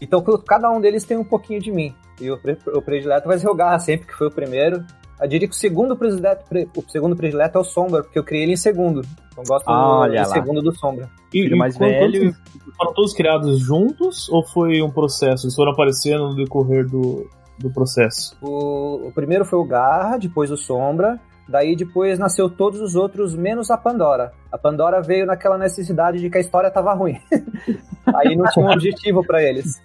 [0.00, 1.94] Então, cada um deles tem um pouquinho de mim.
[2.20, 4.84] E o, pre- o predileto vai ser o Garra sempre, que foi o primeiro.
[5.22, 8.24] Eu diria que o segundo predileto, pre- o segundo predileto é o Sombra, porque eu
[8.24, 9.00] criei ele em segundo.
[9.30, 10.34] Então, eu gosto Olha do, lá.
[10.34, 11.08] segundo do Sombra.
[11.32, 12.34] E, Filho mais velho.
[12.34, 12.34] quando
[12.76, 15.46] foram todos criados juntos ou foi um processo?
[15.46, 18.36] Eles foram aparecendo no decorrer do, do processo?
[18.42, 21.18] O, o primeiro foi o Garra, depois o Sombra.
[21.48, 24.32] Daí depois nasceu todos os outros, menos a Pandora.
[24.50, 27.18] A Pandora veio naquela necessidade de que a história tava ruim.
[28.14, 29.80] Aí não tinha um objetivo pra eles.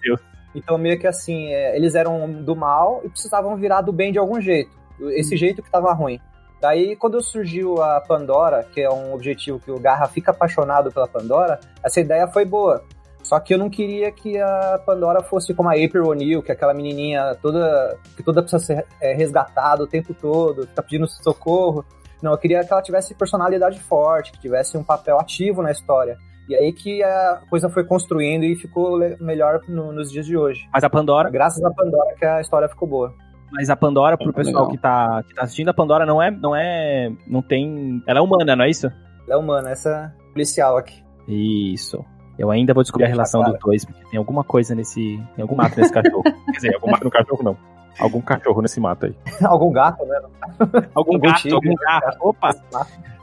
[0.54, 4.18] Então meio que assim, é, eles eram do mal e precisavam virar do bem de
[4.18, 4.70] algum jeito.
[5.10, 6.20] Esse jeito que tava ruim.
[6.60, 11.06] Daí, quando surgiu a Pandora, que é um objetivo que o Garra fica apaixonado pela
[11.06, 12.82] Pandora, essa ideia foi boa.
[13.22, 16.54] Só que eu não queria que a Pandora fosse como a April O'Neil, que é
[16.54, 21.06] aquela menininha toda que toda precisa ser é, resgatada o tempo todo, que tá pedindo
[21.06, 21.84] socorro.
[22.22, 26.16] Não, eu queria que ela tivesse personalidade forte, que tivesse um papel ativo na história.
[26.48, 30.66] E aí que a coisa foi construindo e ficou melhor no- nos dias de hoje.
[30.72, 33.14] Mas a Pandora, Graças à Pandora que a história ficou boa.
[33.52, 34.70] Mas a Pandora, pro É, pessoal legal.
[34.70, 38.22] que tá, que tá assistindo, a Pandora não é, não é, não tem, ela é
[38.22, 38.86] humana, não é isso?
[39.26, 41.02] Ela é humana, essa policial aqui.
[41.26, 42.04] Isso.
[42.38, 45.56] Eu ainda vou descobrir a relação dos dois, porque tem alguma coisa nesse, tem algum
[45.56, 46.22] mato nesse cachorro.
[46.46, 47.56] Quer dizer, algum mato no cachorro não.
[47.98, 49.14] Algum cachorro nesse mato aí.
[49.44, 50.20] Algum gato, né?
[50.60, 51.54] Algum Algum gato, tigre.
[51.56, 52.16] algum gato.
[52.20, 52.50] Opa!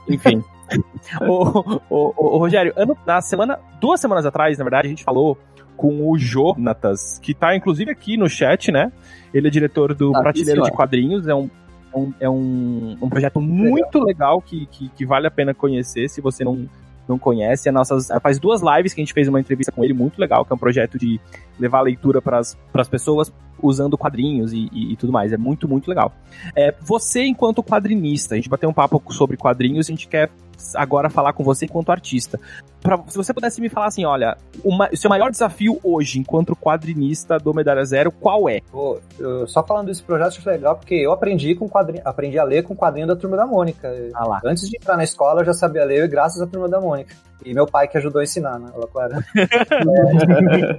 [0.10, 0.44] Enfim.
[1.26, 5.04] ô, ô, ô, ô, Rogério, ano, na semana, duas semanas atrás, na verdade, a gente
[5.04, 5.38] falou
[5.76, 8.92] com o Jonatas, que tá inclusive aqui no chat, né?
[9.34, 11.50] Ele é diretor do Prateleira sim, de Quadrinhos, é um,
[11.94, 16.10] é um, é um, um projeto muito legal que, que, que vale a pena conhecer
[16.10, 16.68] se você não,
[17.08, 17.68] não conhece.
[17.68, 20.46] A nossas, faz duas lives que a gente fez uma entrevista com ele, muito legal,
[20.46, 21.20] que é um projeto de
[21.60, 25.32] levar a leitura para as pessoas usando quadrinhos e, e- e tudo mais.
[25.34, 26.14] É muito, muito legal.
[26.56, 30.30] É, você, enquanto quadrinista, a gente bateu um papo sobre quadrinhos, a gente quer
[30.76, 32.40] agora falar com você enquanto artista.
[32.86, 37.40] Pra, se você pudesse me falar assim, olha, o seu maior desafio hoje, enquanto quadrinista
[37.40, 38.62] do Medalha Zero, qual é?
[38.72, 42.44] Pô, eu- só falando desse projeto, acho legal, porque eu aprendi com quadrinho, aprendi a
[42.44, 43.92] ler com o quadrinho da Turma da Mônica.
[44.14, 44.42] Ah lá.
[44.46, 47.16] Antes de entrar na escola, eu já sabia ler graças à Turma da Mônica.
[47.44, 48.70] E meu pai que ajudou a ensinar, né?
[48.74, 49.16] Ela, claro.
[49.36, 50.78] É,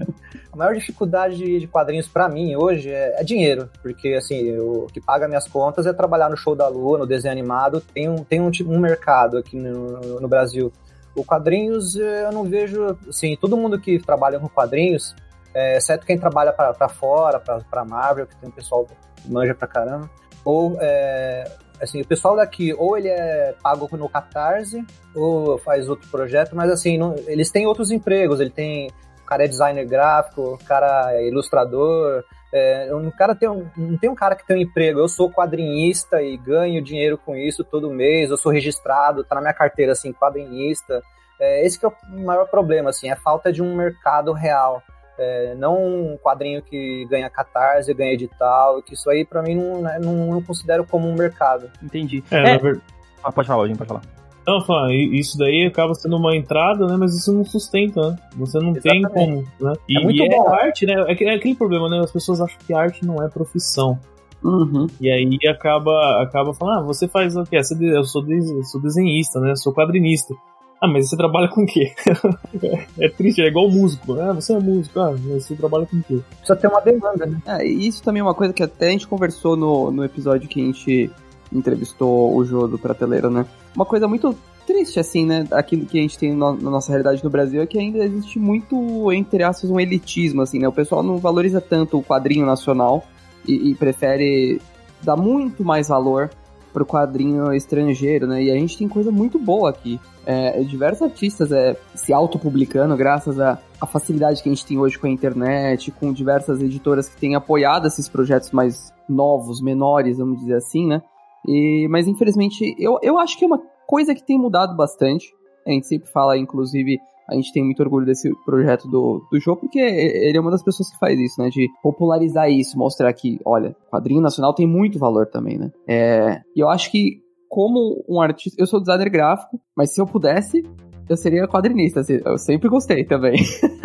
[0.53, 5.01] a maior dificuldade de, quadrinhos pra mim hoje é, é dinheiro, porque assim, o que
[5.01, 8.41] paga minhas contas é trabalhar no show da Lua, no desenho animado, tem um, tem
[8.41, 10.73] um, tipo- um mercado aqui no, no Brasil.
[11.17, 15.15] O quadrinhos, eh, eu não vejo, assim, todo mundo que trabalha com quadrinhos,
[15.55, 18.95] é, exceto quem trabalha pra fora, pra Marvel, que tem um pessoal que
[19.33, 20.11] manja pra caramba,
[20.45, 21.51] ou é,
[21.81, 26.71] assim, o pessoal daqui, ou ele é pago no Catarse, ou faz outro projeto, mas
[26.71, 28.89] assim, não- eles têm outros empregos, ele tem,
[29.23, 33.99] o cara é designer gráfico, o cara é ilustrador, é, um cara tem um, não
[33.99, 37.65] tem um cara que tem um emprego, eu sou quadrinista e ganho dinheiro com isso
[37.65, 41.03] todo mês, eu sou registrado, tá na minha carteira assim, quadrinista,
[41.41, 44.83] é, esse que é o maior problema, assim, é a falta de um mercado real.
[45.19, 49.81] É, não um quadrinho que ganha catarse, ganha edital, que isso aí pra mim não,
[49.81, 51.71] né, não, não considero como um mercado.
[51.83, 52.23] Entendi.
[52.31, 52.85] É, É, na verdade.
[53.23, 54.03] ah, pode falar, Lojinha, pode falar.
[54.47, 56.97] Não, fala, i- isso daí acaba sendo uma entrada, né?
[56.97, 58.17] Mas isso não sustenta, né?
[58.37, 59.49] Você não tem Exatamente.
[59.59, 59.77] como, né?
[59.89, 60.49] E É muito e bom.
[60.55, 60.95] arte, né?
[61.09, 61.99] É, é aquele problema, né?
[62.01, 63.99] As pessoas acham que arte não é profissão.
[64.45, 64.87] Uhum.
[65.01, 67.59] E aí acaba, acaba falando, ah, você faz o quê?
[67.61, 69.51] De- Eu sou, eu sou desenhista, né?
[69.51, 70.35] Eu sou quadrinista.
[70.81, 71.93] Ah, mas você trabalha com o quê?
[73.01, 74.13] é triste, é igual músico.
[74.21, 76.21] Ah, você é músico, ah, mas você trabalha com o quê?
[76.39, 77.41] Precisa ter uma demanda, né?
[77.47, 80.61] É, isso também é uma coisa que até a gente conversou no, no episódio que
[80.61, 81.11] a gente
[81.53, 83.47] entrevistou o Jô do Prateleira, né?
[83.75, 85.47] Uma coisa muito triste, assim, né?
[85.53, 89.13] Aquilo que a gente tem na nossa realidade no Brasil é que ainda existe muito,
[89.13, 90.69] entre aspas, um elitismo, assim, né?
[90.69, 93.05] O pessoal não valoriza tanto o quadrinho nacional
[93.47, 94.61] e, e prefere
[95.03, 96.31] dar muito mais valor
[96.73, 98.43] pro quadrinho estrangeiro, né?
[98.43, 99.99] E a gente tem coisa muito boa aqui.
[100.27, 104.99] É, diversos artistas é, se autopublicando graças à, à facilidade que a gente tem hoje
[104.99, 110.41] com a internet, com diversas editoras que têm apoiado esses projetos mais novos, menores, vamos
[110.41, 111.01] dizer assim, né?
[111.47, 115.33] E, mas infelizmente, eu, eu acho que é uma coisa que tem mudado bastante.
[115.67, 119.63] A gente sempre fala, inclusive, a gente tem muito orgulho desse projeto do, do jogo,
[119.63, 121.49] porque ele é uma das pessoas que faz isso, né?
[121.49, 125.71] De popularizar isso, mostrar que, olha, quadrinho nacional tem muito valor também, né?
[125.89, 130.07] É, e eu acho que, como um artista, eu sou designer gráfico, mas se eu
[130.07, 130.63] pudesse,
[131.09, 133.37] eu seria quadrinista, assim, eu sempre gostei também.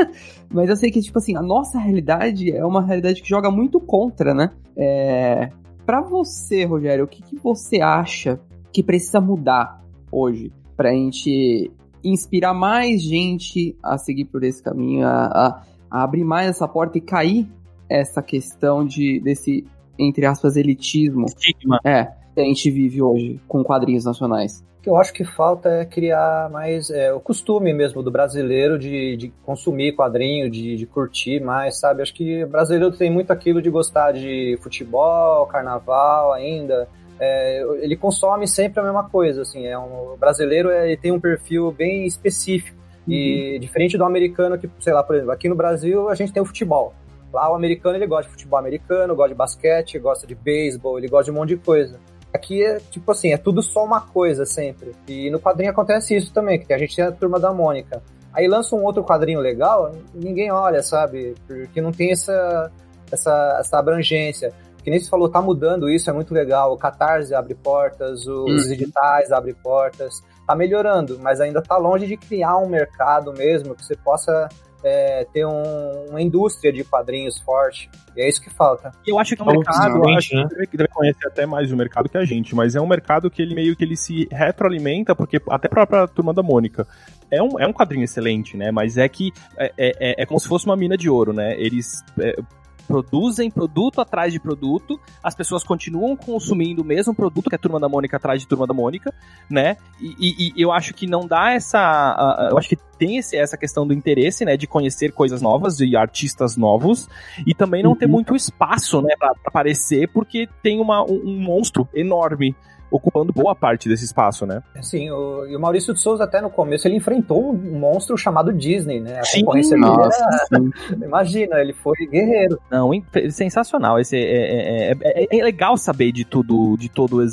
[0.53, 3.79] mas eu sei que, tipo assim, a nossa realidade é uma realidade que joga muito
[3.79, 4.51] contra, né?
[4.77, 5.49] É,
[5.85, 8.39] para você, Rogério, o que, que você acha
[8.71, 11.71] que precisa mudar hoje pra gente
[12.03, 16.97] inspirar mais gente a seguir por esse caminho, a, a, a abrir mais essa porta
[16.97, 17.47] e cair
[17.89, 19.65] essa questão de desse,
[19.99, 21.25] entre aspas, elitismo.
[21.25, 21.79] Estigma.
[21.83, 24.63] É, que a gente vive hoje com quadrinhos nacionais.
[24.81, 29.15] Que eu acho que falta é criar mais é, o costume mesmo do brasileiro de,
[29.15, 32.01] de consumir quadrinho, de, de, curtir mais, sabe?
[32.01, 36.87] Acho que o brasileiro tem muito aquilo de gostar de futebol, carnaval ainda,
[37.23, 41.11] é, ele consome sempre a mesma coisa, assim, é um o brasileiro é, ele tem
[41.11, 42.75] um perfil bem específico
[43.07, 43.13] uhum.
[43.13, 46.41] e diferente do americano que, sei lá, por exemplo, aqui no Brasil a gente tem
[46.41, 46.95] o futebol.
[47.31, 51.07] Lá o americano ele gosta de futebol americano, gosta de basquete, gosta de beisebol, ele
[51.07, 51.99] gosta de um monte de coisa.
[52.33, 54.93] Aqui é tipo assim, é tudo só uma coisa sempre.
[55.07, 58.01] E no quadrinho acontece isso também, que a gente tem a turma da Mônica.
[58.33, 61.35] Aí lança um outro quadrinho legal, ninguém olha, sabe?
[61.45, 62.71] Porque não tem essa,
[63.11, 66.73] essa, essa abrangência que nem você falou, tá mudando isso, é muito legal.
[66.73, 68.71] O Catarse abre portas, os uhum.
[68.71, 73.85] editais abrem portas, tá melhorando, mas ainda tá longe de criar um mercado mesmo que
[73.85, 74.49] você possa
[74.83, 77.89] é, ter um, uma indústria de quadrinhos forte.
[78.15, 78.91] E é isso que falta.
[79.05, 80.47] Eu acho que o mercado, eu acho né?
[80.69, 83.41] que deve conhecer até mais o mercado que a gente, mas é um mercado que
[83.41, 86.87] ele meio que ele se retroalimenta, porque até a própria turma da Mônica.
[87.29, 88.71] É um, é um quadrinho excelente, né?
[88.71, 91.55] Mas é que é, é, é como se fosse uma mina de ouro, né?
[91.57, 92.35] Eles é,
[92.81, 97.79] produzem produto atrás de produto, as pessoas continuam consumindo o mesmo produto que a Turma
[97.79, 99.13] da Mônica atrás de Turma da Mônica,
[99.49, 99.77] né?
[99.99, 102.47] E, e, e eu acho que não dá essa.
[102.49, 104.57] Eu acho que tem esse, essa questão do interesse, né?
[104.57, 107.09] De conhecer coisas novas, de artistas novos,
[107.45, 107.97] e também não uhum.
[107.97, 109.15] ter muito espaço, né?
[109.17, 112.55] Pra, pra aparecer, porque tem uma, um, um monstro enorme
[112.91, 114.61] ocupando boa parte desse espaço, né?
[114.81, 118.51] Sim, o, e o Maurício de Souza até no começo ele enfrentou um monstro chamado
[118.53, 119.19] Disney, né?
[119.19, 121.05] A sim, concorrência nossa, dele era...
[121.07, 122.59] Imagina, ele foi guerreiro.
[122.69, 122.91] Não,
[123.31, 123.99] sensacional.
[123.99, 127.25] Esse é, é, é, é, legal saber de tudo, de todo,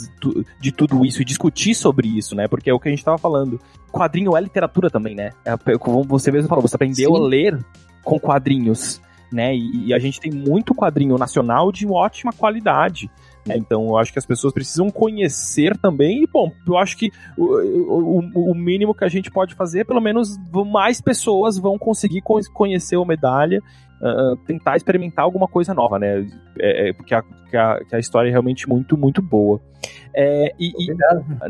[0.60, 2.46] de tudo isso e discutir sobre isso, né?
[2.46, 3.60] Porque é o que a gente tava falando.
[3.90, 5.30] Quadrinho é literatura também, né?
[5.80, 7.16] Como você mesmo falou, você aprendeu sim.
[7.16, 7.58] a ler
[8.04, 9.00] com quadrinhos,
[9.32, 9.54] né?
[9.54, 13.10] E, e a gente tem muito quadrinho nacional de ótima qualidade.
[13.48, 16.22] É, então eu acho que as pessoas precisam conhecer também.
[16.22, 19.84] E, bom, eu acho que o, o, o mínimo que a gente pode fazer é
[19.84, 23.60] pelo menos mais pessoas vão conseguir conhecer o medalha.
[24.00, 26.24] Uh, tentar experimentar alguma coisa nova, né?
[26.60, 29.60] É, é, porque a, a, a, história é realmente muito, muito boa.
[30.14, 30.96] É, e, e,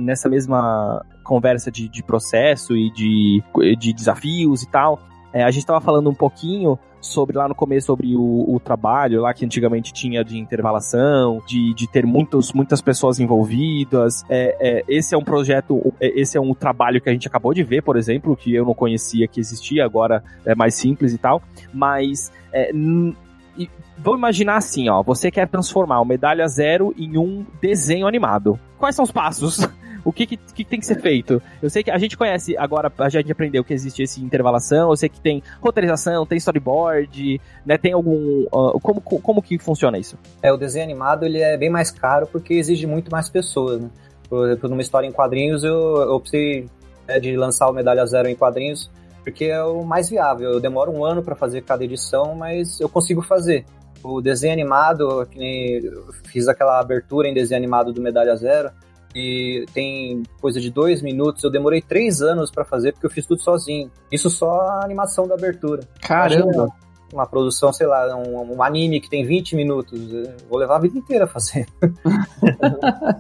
[0.01, 3.43] nessa mesma conversa de, de processo e de,
[3.79, 4.99] de desafios e tal,
[5.31, 9.23] é, a gente estava falando um pouquinho sobre lá no começo sobre o, o, trabalho
[9.23, 14.25] lá que antigamente tinha de intervalação, de, de ter muitos, muitas pessoas envolvidas.
[14.29, 17.55] É, é, esse é um projeto, é, esse é um trabalho que a gente acabou
[17.55, 21.19] de ver, por exemplo, que eu não conhecia que existia, agora é mais simples e
[21.19, 21.43] tal.
[21.73, 22.71] Mas é,
[23.59, 28.59] e vamos imaginar assim, ó, você quer transformar o Medalha Zero em um desenho animado.
[28.79, 29.59] Quais são os passos?
[30.05, 31.43] o que, que, que, tem que ser feito?
[31.63, 34.97] Eu sei que a gente conhece, agora a gente aprendeu que existe esse intervalação, eu
[34.97, 37.79] sei que tem roteirização, tem storyboard, né?
[37.79, 38.45] Tem algum.
[38.45, 40.19] Uh, como, como que funciona isso?
[40.43, 43.91] É, o desenho animado ele é bem mais caro porque exige muito mais pessoas, né?
[44.29, 46.67] Por exemplo, numa história em quadrinhos, eu, eu optei
[47.07, 48.91] né, de lançar o Medalha Zero em quadrinhos
[49.31, 50.53] porque é o mais viável.
[50.53, 53.67] Eu demoro um ano para fazer cada edição, mas eu consigo fazer.
[54.03, 55.83] O desenho animado, que nem
[56.25, 58.71] fiz aquela abertura em desenho animado do Medalha Zero,
[59.15, 61.43] e tem coisa de dois minutos.
[61.43, 63.91] Eu demorei três anos para fazer porque eu fiz tudo sozinho.
[64.11, 65.83] Isso só a animação da abertura.
[66.01, 66.69] Caramba!
[67.13, 69.99] uma produção, sei lá, um, um, anime que tem 20 minutos.
[70.49, 71.67] vou levar a vida inteira a fazer.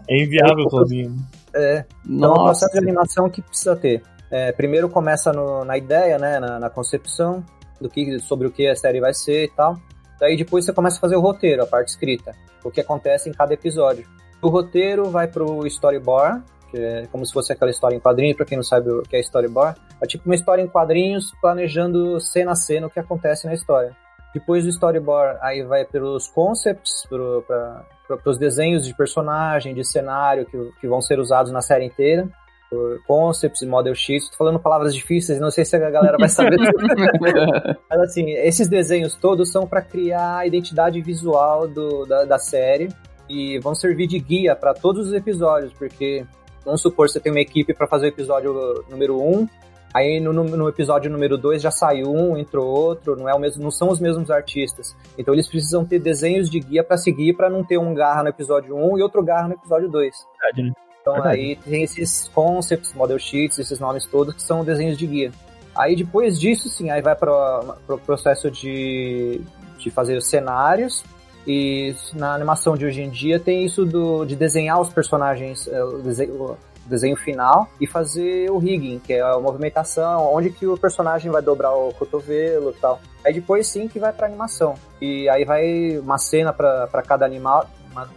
[0.08, 1.16] é inviável sozinho.
[1.54, 1.84] É.
[2.06, 4.02] Então é um processo de animação que precisa ter.
[4.30, 7.42] É, primeiro começa no, na ideia, né, na, na, concepção
[7.80, 9.78] do que, sobre o que a série vai ser e tal.
[10.20, 13.32] Daí depois você começa a fazer o roteiro, a parte escrita, o que acontece em
[13.32, 14.06] cada episódio.
[14.40, 18.46] O roteiro vai pro storyboard, que é como se fosse aquela história em quadrinhos, para
[18.46, 19.80] quem não sabe o que é storyboard.
[20.00, 23.96] É tipo uma história em quadrinhos planejando cena a cena o que acontece na história.
[24.32, 30.70] Depois do storyboard, aí vai pelos concepts, para os desenhos de personagem, de cenário que,
[30.80, 32.28] que vão ser usados na série inteira.
[32.70, 36.58] Por concepts, model sheets, tô falando palavras difíceis, não sei se a galera vai saber.
[37.88, 42.88] Mas assim, esses desenhos todos são para criar a identidade visual do, da, da série
[43.28, 46.24] e vão servir de guia para todos os episódios, porque
[46.64, 49.48] vamos supor você tem uma equipe para fazer o episódio número 1, um,
[49.92, 53.62] aí no, no, episódio número 2 já saiu um, entrou outro, não é o mesmo,
[53.62, 54.96] não são os mesmos artistas.
[55.16, 58.28] Então eles precisam ter desenhos de guia para seguir para não ter um garra no
[58.28, 60.14] episódio 1 um e outro garra no episódio 2.
[60.56, 60.72] Né?
[61.00, 61.36] Então Verdade.
[61.36, 65.32] aí tem esses concepts, model sheets, esses nomes todos que são desenhos de guia.
[65.74, 69.40] Aí depois disso, sim, aí vai para o pro processo de,
[69.78, 71.04] de fazer os cenários,
[71.48, 75.82] e na animação de hoje em dia tem isso do, de desenhar os personagens, é,
[75.82, 80.66] o desenho, o desenho final, e fazer o rigging, que é a movimentação, onde que
[80.66, 83.00] o personagem vai dobrar o cotovelo e tal.
[83.24, 84.74] Aí depois sim que vai pra animação.
[85.00, 87.66] E aí vai uma cena para cada animal,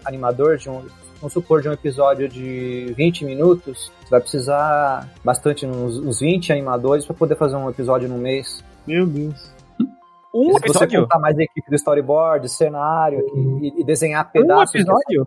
[0.04, 0.84] animador de um,
[1.22, 6.52] vamos supor, de um episódio de 20 minutos, você vai precisar bastante, uns, uns 20
[6.52, 8.62] animadores para poder fazer um episódio no mês.
[8.86, 9.61] Meu Deus.
[10.34, 10.90] Um se episódio?
[10.90, 13.20] você contar mais a equipe do storyboard, cenário
[13.62, 14.74] e, e, desenhar pedaços.
[14.76, 15.26] Um episódio?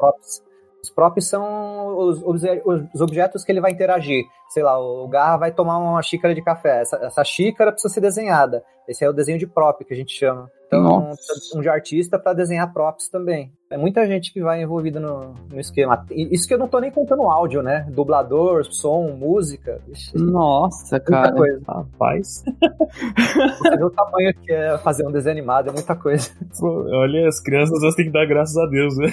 [0.83, 4.25] Os props são os, os, objetos que ele vai interagir.
[4.51, 6.83] Sei lá, o Garra vai tomar uma xícara de café.
[6.83, 8.63] Essa, essa xícara precisa ser desenhada.
[8.87, 10.51] Esse é o desenho de prop que a gente chama.
[10.81, 11.13] Então,
[11.57, 13.53] um de artista para desenhar props também.
[13.71, 16.07] É muita gente que vai envolvida no, no esquema.
[16.11, 17.87] Isso que eu não tô nem contando áudio, né?
[17.91, 19.81] Dublador, som, música.
[19.89, 21.33] Ixi, Nossa, cara.
[21.33, 21.61] Coisa.
[21.67, 22.45] Rapaz.
[23.59, 26.31] Você vê o tamanho que é fazer um desenho animado, é muita coisa.
[26.59, 29.09] Pô, olha, as crianças elas têm que dar graças a Deus, né?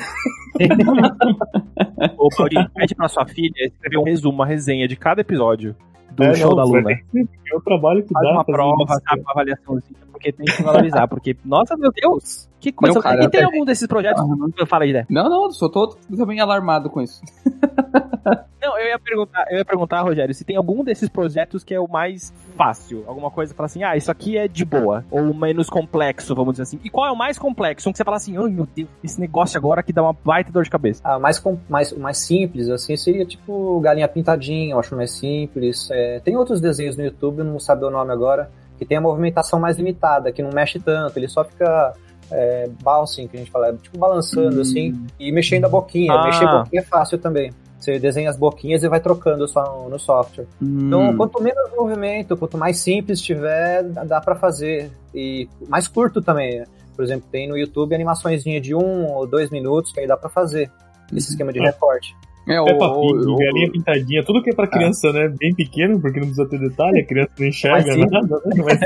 [2.18, 5.76] Ô, Paulinho, pede pra sua filha escrever um resumo, uma resenha de cada episódio
[6.12, 6.92] do é, show não, da Luna.
[6.92, 8.34] É o trabalho que Faz dá.
[8.34, 12.72] uma prova, sabe, uma avaliação assim, porque tem que valorizar, porque, nossa, meu Deus, que
[12.72, 12.94] coisa.
[12.94, 14.22] Não, cara, e tem algum desses projetos?
[14.22, 14.52] Uhum.
[14.68, 15.06] Fala aí, né?
[15.10, 17.22] Não, não, sou todo também alarmado com isso.
[18.62, 21.80] Não, eu ia perguntar, eu ia perguntar, Rogério, se tem algum desses projetos que é
[21.80, 25.34] o mais fácil, alguma coisa que fala assim, ah, isso aqui é de boa, ou
[25.34, 26.80] menos complexo, vamos dizer assim.
[26.84, 27.90] E qual é o mais complexo?
[27.90, 30.52] Um que você fala assim, ai meu Deus, esse negócio agora que dá uma baita
[30.52, 31.02] dor de cabeça.
[31.04, 35.90] Ah, mais, com, mais, mais simples, assim, seria tipo Galinha Pintadinha, eu acho mais simples.
[35.90, 39.60] É, tem outros desenhos no YouTube, não sabe o nome agora, que tem a movimentação
[39.60, 41.94] mais limitada, que não mexe tanto, ele só fica
[42.32, 44.62] é, bouncing, que a gente fala, é, tipo balançando hum.
[44.62, 46.12] assim, e mexendo a boquinha.
[46.12, 46.24] Ah.
[46.26, 47.54] Mexer a boquinha é fácil também.
[47.80, 50.48] Você desenha as boquinhas e vai trocando só no, no software.
[50.60, 50.88] Hum.
[50.88, 54.92] Então, quanto menos movimento, quanto mais simples tiver, dá para fazer.
[55.14, 56.64] E mais curto também.
[56.96, 60.30] Por exemplo, tem no YouTube animações de um ou dois minutos que aí dá para
[60.30, 60.72] fazer.
[61.16, 61.32] Esse uhum.
[61.34, 62.16] esquema de recorte.
[62.16, 64.68] É, o, Peppa Pig, o, galinha o, pintadinha, tudo que é pra é.
[64.68, 65.14] criança, é.
[65.14, 65.36] né?
[65.40, 68.64] Bem pequeno, porque não precisa ter detalhe, a criança não enxerga nada, né?
[68.64, 68.80] Mais?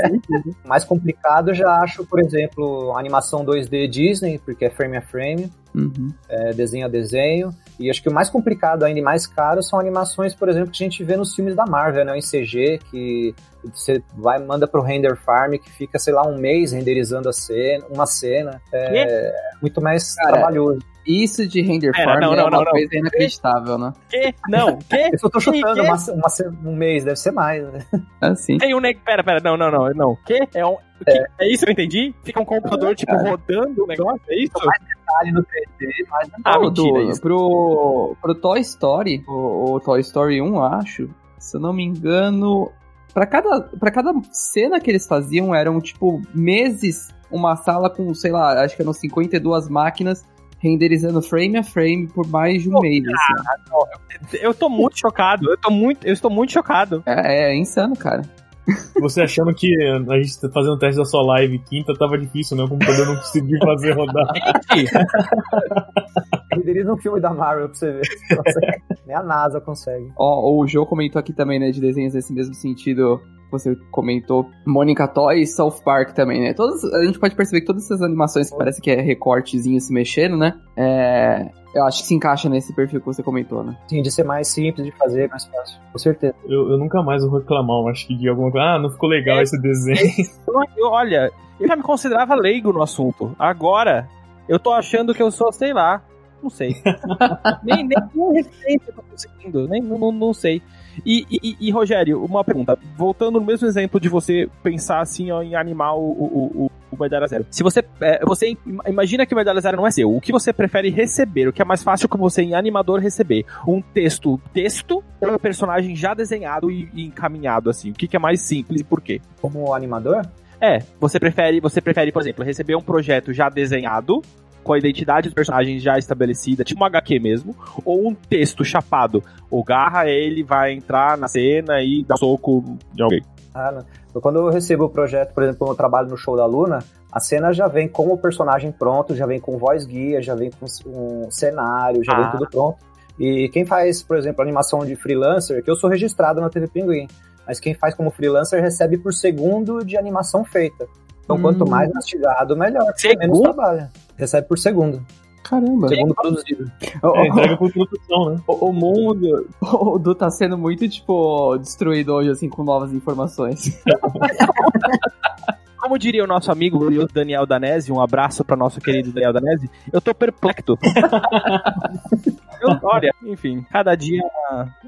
[0.64, 5.50] Mais complicado, eu já acho, por exemplo, animação 2D Disney, porque é frame a frame,
[5.74, 6.12] uhum.
[6.28, 7.50] é, desenho a desenho.
[7.78, 10.82] E acho que o mais complicado ainda e mais caro são animações, por exemplo, que
[10.82, 12.16] a gente vê nos filmes da Marvel, né?
[12.16, 16.72] Em CG, que você vai, manda pro render farm, que fica, sei lá, um mês
[16.72, 18.60] renderizando a cena, uma cena.
[18.72, 20.80] É muito mais Cara, trabalhoso.
[21.06, 22.98] Isso de render Pera, farm não, é não, uma não, coisa não.
[22.98, 23.92] inacreditável, né?
[24.08, 24.34] Que?
[24.48, 25.10] Não, que?
[25.12, 27.86] Eu só tô chutando, uma, uma, um mês, deve ser mais, né?
[28.20, 28.58] Assim.
[28.58, 28.80] Tem um...
[28.80, 30.16] Pera, pera, não, não, não, não.
[30.26, 30.48] Que?
[30.54, 30.76] É um...
[31.06, 31.26] É.
[31.40, 32.14] é isso, eu entendi?
[32.24, 33.30] Fica um computador, tipo, é.
[33.30, 34.52] rodando o negócio, é isso?
[34.64, 37.20] Mais detalhe no 3D, mais Ah, mentira, do, isso.
[37.20, 42.72] Pro, pro Toy Story, o, o Toy Story 1, acho, se eu não me engano,
[43.12, 48.32] para cada, pra cada cena que eles faziam, eram, tipo, meses uma sala com, sei
[48.32, 50.24] lá, acho que eram 52 máquinas
[50.66, 53.02] renderizando frame a frame por mais de um Pô, mês.
[53.06, 54.38] Assim.
[54.40, 57.02] Eu tô muito chocado, eu tô muito, eu estou muito chocado.
[57.06, 58.22] É, é insano, cara.
[59.00, 62.64] Você achando que a gente tá fazendo teste da sua live quinta tava difícil, né?
[62.64, 64.26] O computador não conseguiu fazer rodar.
[66.52, 68.02] Renderiza um filme da Marvel pra você ver.
[69.06, 70.12] Nem a NASA consegue.
[70.18, 75.06] Ó, o Joe comentou aqui também, né, de desenhos nesse mesmo sentido você comentou, Mônica
[75.06, 76.54] Toy e South Park também, né?
[76.54, 79.92] Todas, a gente pode perceber que todas essas animações que parece que é recortezinho se
[79.92, 80.54] mexendo, né?
[80.76, 83.76] É, eu acho que se encaixa nesse perfil que você comentou, né?
[83.88, 85.80] Sim, de ser mais simples de fazer, mais fácil.
[85.92, 86.34] Com certeza.
[86.44, 88.66] Eu, eu nunca mais vou reclamar, eu acho que de alguma coisa.
[88.66, 89.96] Ah, não ficou legal é, esse desenho.
[90.76, 93.34] Eu, olha, eu já me considerava leigo no assunto.
[93.38, 94.08] Agora,
[94.48, 96.02] eu tô achando que eu sou, sei lá,
[96.42, 96.76] Não sei.
[97.62, 100.62] nem, nem receita eu tô conseguindo, nem, não, não sei.
[101.04, 102.78] E, e, e, Rogério, uma pergunta.
[102.96, 107.02] Voltando no mesmo exemplo de você pensar assim ó, em animar o, o, o, o
[107.02, 107.46] Medalha Zero.
[107.50, 108.56] Se você, é, você
[108.86, 111.48] imagina que o Medalha Zero não é seu, o que você prefere receber?
[111.48, 113.44] O que é mais fácil que você, em animador, receber?
[113.66, 117.90] Um texto, texto ou um personagem já desenhado e, e encaminhado assim?
[117.90, 119.20] O que, que é mais simples e por quê?
[119.40, 120.22] Como animador?
[120.60, 124.22] É, você prefere, você prefere, por exemplo, receber um projeto já desenhado
[124.66, 127.54] com a identidade dos personagens já estabelecida, tipo um HQ mesmo,
[127.84, 129.22] ou um texto chapado.
[129.48, 133.22] O Garra, ele vai entrar na cena e dar soco de alguém.
[133.54, 133.84] Ah,
[134.20, 136.80] quando eu recebo o projeto, por exemplo, quando eu trabalho no show da Luna,
[137.12, 140.50] a cena já vem com o personagem pronto, já vem com voz guia, já vem
[140.50, 142.22] com um cenário, já ah.
[142.22, 142.78] vem tudo pronto.
[143.20, 147.06] E quem faz, por exemplo, animação de freelancer, que eu sou registrado na TV Pinguim,
[147.46, 150.88] mas quem faz como freelancer recebe por segundo de animação feita.
[151.26, 151.42] Então, hum.
[151.42, 152.86] quanto mais mastigado, melhor.
[152.96, 153.18] Segundo?
[153.18, 153.88] Menos trabalho.
[154.16, 155.04] Recebe por segundo.
[155.42, 155.88] Caramba.
[155.88, 156.70] Segundo produzido.
[156.82, 158.40] É, entrega por produção, né?
[158.46, 163.80] O, o mundo, o Du tá sendo muito, tipo, destruído hoje, assim, com novas informações.
[165.78, 170.00] Como diria o nosso amigo Daniel Danese, um abraço para nosso querido Daniel Danese, eu
[170.00, 170.76] tô perplexo.
[172.66, 174.22] eu, olha, enfim, cada dia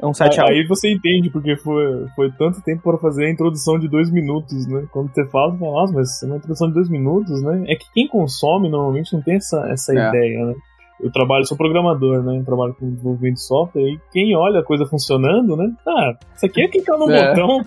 [0.01, 3.79] é um 7 Aí você entende porque foi, foi tanto tempo para fazer a introdução
[3.79, 4.87] de dois minutos, né?
[4.91, 7.65] Quando você fala, você fala, nossa, mas é uma introdução de dois minutos, né?
[7.69, 10.09] É que quem consome normalmente não tem essa, essa é.
[10.09, 10.55] ideia, né?
[11.01, 12.39] Eu trabalho, sou programador, né?
[12.39, 15.73] Eu trabalho com desenvolvimento de software e quem olha a coisa funcionando, né?
[15.87, 17.29] Ah, isso aqui é clicar no é.
[17.29, 17.65] botão.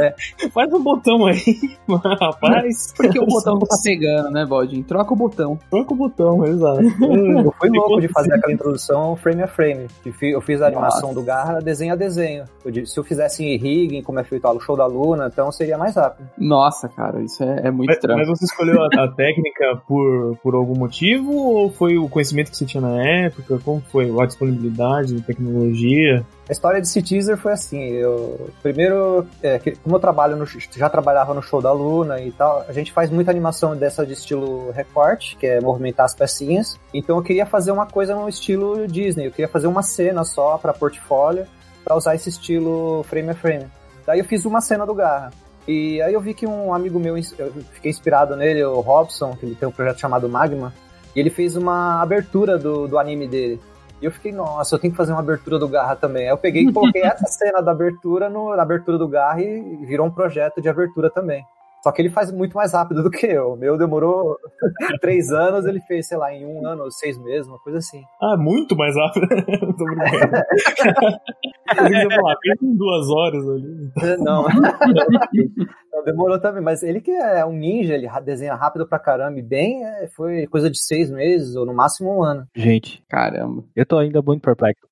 [0.00, 0.14] É.
[0.50, 1.42] Faz um botão aí.
[2.20, 2.92] Rapaz.
[2.96, 4.82] Porque o botão tá pegando, né, Baldin?
[4.82, 5.58] Troca o botão.
[5.70, 6.80] Troca o botão, exato.
[6.82, 9.86] eu fui louco de fazer aquela introdução frame a frame.
[10.22, 11.14] Eu fiz a animação Nossa.
[11.14, 12.44] do Garra desenho a desenho.
[12.64, 15.76] Eu, se eu fizesse em rigging, como é feito o show da Luna, então seria
[15.76, 16.28] mais rápido.
[16.38, 20.54] Nossa, cara, isso é, é muito mas, Mas você escolheu a, a técnica por, por
[20.54, 23.58] algum motivo ou foi o conhecimento que que você tinha na época?
[23.64, 26.24] Como foi a disponibilidade, a tecnologia?
[26.48, 31.34] A história desse teaser foi assim, eu primeiro, é, como eu trabalho no, já trabalhava
[31.34, 35.36] no show da Luna e tal, a gente faz muita animação dessa de estilo recorte,
[35.36, 36.78] que é movimentar as pecinhas.
[36.94, 40.56] Então eu queria fazer uma coisa no estilo Disney, eu queria fazer uma cena só
[40.56, 41.46] para portfólio
[41.84, 43.66] para usar esse estilo frame a frame.
[44.06, 45.30] Daí eu fiz uma cena do Garra.
[45.68, 49.44] E aí eu vi que um amigo meu, eu fiquei inspirado nele, o Robson, que
[49.44, 50.72] ele tem um projeto chamado Magma,
[51.16, 53.58] e ele fez uma abertura do, do anime dele.
[54.02, 56.24] E eu fiquei, nossa, eu tenho que fazer uma abertura do Garra também.
[56.24, 59.76] Aí eu peguei e coloquei essa cena da abertura no, na abertura do Garra e
[59.86, 61.42] virou um projeto de abertura também.
[61.86, 63.52] Só que ele faz muito mais rápido do que eu.
[63.52, 64.36] O meu demorou
[65.00, 68.02] três anos, ele fez, sei lá, em um ano, seis meses, uma coisa assim.
[68.20, 69.28] Ah, muito mais rápido.
[69.78, 70.34] Tô brincando.
[71.94, 74.18] ia falar, em duas horas ali.
[74.18, 74.48] Não.
[75.92, 76.04] Não.
[76.04, 79.84] Demorou também, mas ele que é um ninja, ele desenha rápido pra caramba e bem,
[79.84, 82.48] é, foi coisa de seis meses, ou no máximo um ano.
[82.56, 83.62] Gente, caramba.
[83.76, 84.84] Eu tô ainda muito perplexo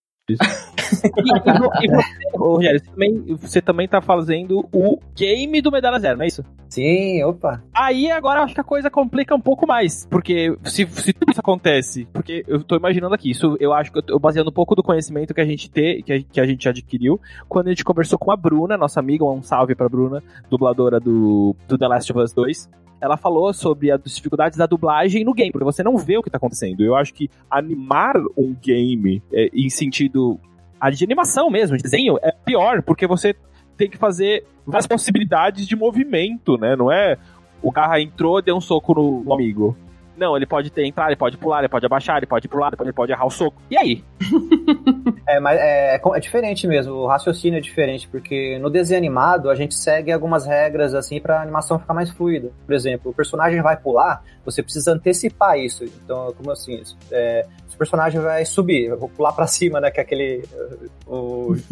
[0.92, 6.18] e, e, você, Rogério, você também, você também tá fazendo o game do Medalha Zero,
[6.18, 6.44] não é isso?
[6.68, 7.62] Sim, opa.
[7.74, 11.40] Aí agora acho que a coisa complica um pouco mais, porque se, se tudo isso
[11.40, 14.74] acontece, porque eu tô imaginando aqui, isso eu acho que eu tô baseando um pouco
[14.74, 17.84] do conhecimento que a gente tem, que a, que a gente adquiriu, quando a gente
[17.84, 22.12] conversou com a Bruna, nossa amiga, um salve pra Bruna, dubladora do, do The Last
[22.12, 22.68] of Us 2,
[23.04, 26.28] ela falou sobre as dificuldades da dublagem no game, porque você não vê o que
[26.28, 26.82] está acontecendo.
[26.82, 30.40] Eu acho que animar um game é, em sentido
[30.90, 33.34] de animação mesmo, de desenho, é pior, porque você
[33.76, 36.76] tem que fazer várias possibilidades de movimento, né?
[36.76, 37.16] Não é
[37.62, 39.76] o carro entrou, deu um soco no amigo.
[40.16, 42.92] Não, ele pode ter, entrar, ele pode pular, ele pode abaixar, ele pode pular, ele
[42.92, 43.60] pode errar o soco.
[43.70, 44.04] E aí?
[45.26, 49.54] é, mas é, é, diferente mesmo, o raciocínio é diferente, porque no desenho animado a
[49.54, 52.50] gente segue algumas regras assim para a animação ficar mais fluida.
[52.64, 55.84] Por exemplo, o personagem vai pular, você precisa antecipar isso.
[55.84, 56.82] Então, como assim?
[57.10, 59.90] É, o personagem vai subir, eu vou pular para cima, né?
[59.90, 60.44] Que é aquele.
[61.06, 61.56] O,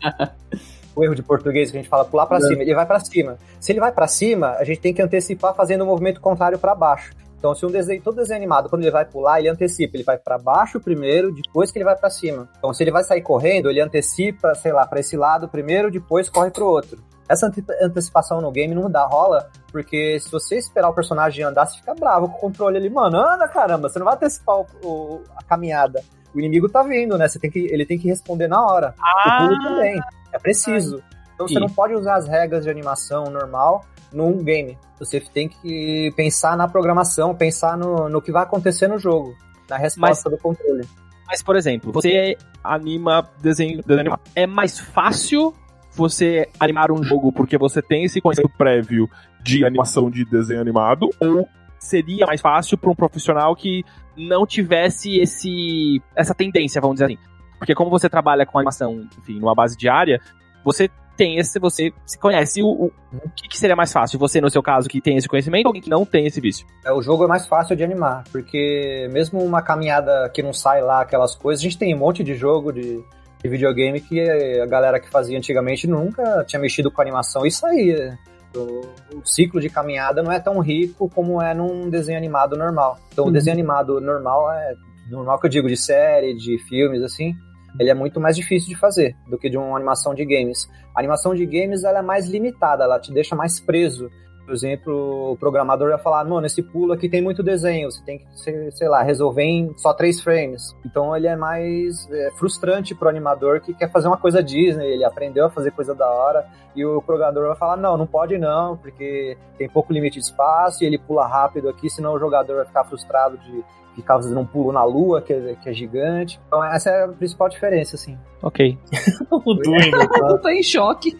[0.94, 2.40] o erro de português que a gente fala pular para é.
[2.40, 3.36] cima, ele vai para cima.
[3.58, 6.58] Se ele vai para cima, a gente tem que antecipar fazendo o um movimento contrário
[6.58, 7.12] para baixo.
[7.40, 10.18] Então, se um desenho, todo desenho animado, quando ele vai pular, ele antecipa, ele vai
[10.18, 12.46] para baixo primeiro, depois que ele vai para cima.
[12.58, 16.28] Então, se ele vai sair correndo, ele antecipa, sei lá, para esse lado primeiro, depois
[16.28, 16.98] corre pro outro.
[17.26, 21.78] Essa antecipação no game não dá, rola, porque se você esperar o personagem andar, você
[21.78, 25.22] fica bravo com o controle ali, mano, anda caramba, você não vai antecipar o, o,
[25.34, 26.02] a caminhada.
[26.34, 27.26] O inimigo tá vindo, né?
[27.26, 28.94] Você tem que, ele tem que responder na hora.
[29.00, 29.44] Ah.
[29.44, 30.00] O pulo também.
[30.32, 31.02] É preciso.
[31.34, 34.76] Então você não pode usar as regras de animação normal num game.
[34.98, 39.34] Você tem que pensar na programação, pensar no, no que vai acontecer no jogo,
[39.68, 40.86] na resposta mas, do controle.
[41.26, 44.20] Mas, por exemplo, você anima desenho, desenho animado.
[44.34, 45.54] É mais fácil
[45.92, 49.08] você animar um jogo porque você tem esse conhecimento prévio
[49.42, 53.84] de animação de desenho animado ou seria mais fácil para um profissional que
[54.16, 57.18] não tivesse esse essa tendência, vamos dizer assim.
[57.60, 60.18] Porque como você trabalha com animação, enfim, numa base diária,
[60.64, 64.18] você tem esse, você se conhece o, o, o que, que, seria mais fácil?
[64.18, 66.66] Você, no seu caso, que tem esse conhecimento, ou alguém que não tem esse vício?
[66.82, 70.80] É, o jogo é mais fácil de animar, porque mesmo uma caminhada que não sai
[70.80, 73.04] lá, aquelas coisas, a gente tem um monte de jogo de,
[73.42, 78.18] de videogame que a galera que fazia antigamente nunca tinha mexido com animação e saía.
[78.56, 78.80] O,
[79.14, 82.98] o, ciclo de caminhada não é tão rico como é num desenho animado normal.
[83.12, 83.30] Então, uhum.
[83.30, 84.72] o desenho animado normal é
[85.10, 87.36] normal que eu digo de série, de filmes, assim
[87.78, 90.68] ele é muito mais difícil de fazer do que de uma animação de games.
[90.94, 94.10] A animação de games ela é mais limitada, ela te deixa mais preso.
[94.44, 98.18] Por exemplo, o programador vai falar, mano, esse pulo aqui tem muito desenho, você tem
[98.18, 98.26] que,
[98.72, 100.74] sei lá, resolver em só três frames.
[100.84, 105.04] Então ele é mais é, frustrante pro animador que quer fazer uma coisa Disney, ele
[105.04, 106.44] aprendeu a fazer coisa da hora,
[106.74, 110.82] e o programador vai falar, não, não pode não, porque tem pouco limite de espaço,
[110.82, 113.64] e ele pula rápido aqui, senão o jogador vai ficar frustrado de
[113.94, 116.40] ficar fazendo um pulo na lua, que é, que é gigante.
[116.46, 118.16] Então essa é a principal diferença, assim.
[118.42, 118.78] Ok.
[119.30, 120.38] o Duende, tá?
[120.42, 121.16] tá em choque.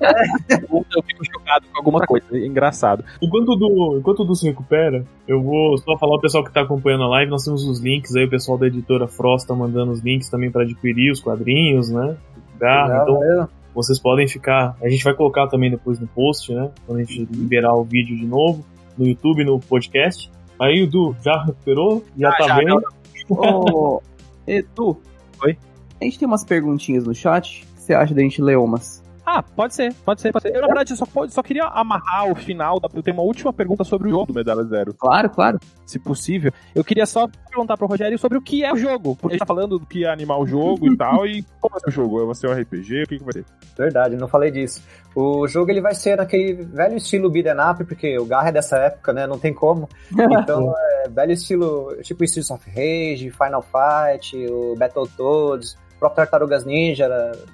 [0.00, 2.26] eu fico chocado com alguma coisa.
[2.32, 3.04] É engraçado.
[3.20, 6.52] Enquanto o, Du, enquanto o Du se recupera, eu vou só falar ao pessoal que
[6.52, 9.54] tá acompanhando a live, nós temos os links aí, o pessoal da editora Frost tá
[9.54, 12.16] mandando os links também para adquirir os quadrinhos, né?
[12.58, 14.76] Garra, então, vocês podem ficar.
[14.82, 16.70] A gente vai colocar também depois no post, né?
[16.86, 18.64] Quando a gente liberar o vídeo de novo,
[18.96, 20.30] no YouTube, no podcast.
[20.58, 22.04] Aí o Du já recuperou?
[22.16, 22.82] Já ah, tá já, vendo?
[23.28, 24.02] Ô,
[24.46, 24.96] Edu.
[25.44, 25.56] Oi?
[26.00, 27.64] A gente tem umas perguntinhas no chat.
[27.64, 29.01] O que você acha da gente ler umas?
[29.24, 30.54] Ah, pode ser, pode ser, pode ser.
[30.54, 32.80] Eu, na verdade, só, só queria amarrar o final.
[32.80, 34.92] Da, eu tenho uma última pergunta sobre o jogo do Medalha Zero.
[34.94, 35.60] Claro, claro.
[35.86, 36.52] Se possível.
[36.74, 39.14] Eu queria só perguntar pro Rogério sobre o que é o jogo.
[39.14, 41.24] Porque gente tá falando do que é animar o jogo e tal.
[41.26, 42.26] E como é o jogo?
[42.26, 43.02] Vai ser um RPG?
[43.04, 43.44] O que, que vai ser?
[43.78, 44.82] Verdade, não falei disso.
[45.14, 48.76] O jogo ele vai ser naquele velho estilo beat'em up, porque o Garra é dessa
[48.78, 49.26] época, né?
[49.26, 49.88] Não tem como.
[50.42, 56.64] Então, é velho estilo, tipo Streets of Rage, Final Fight, o Battletoads, o próprio Tartarugas
[56.64, 57.08] Ninja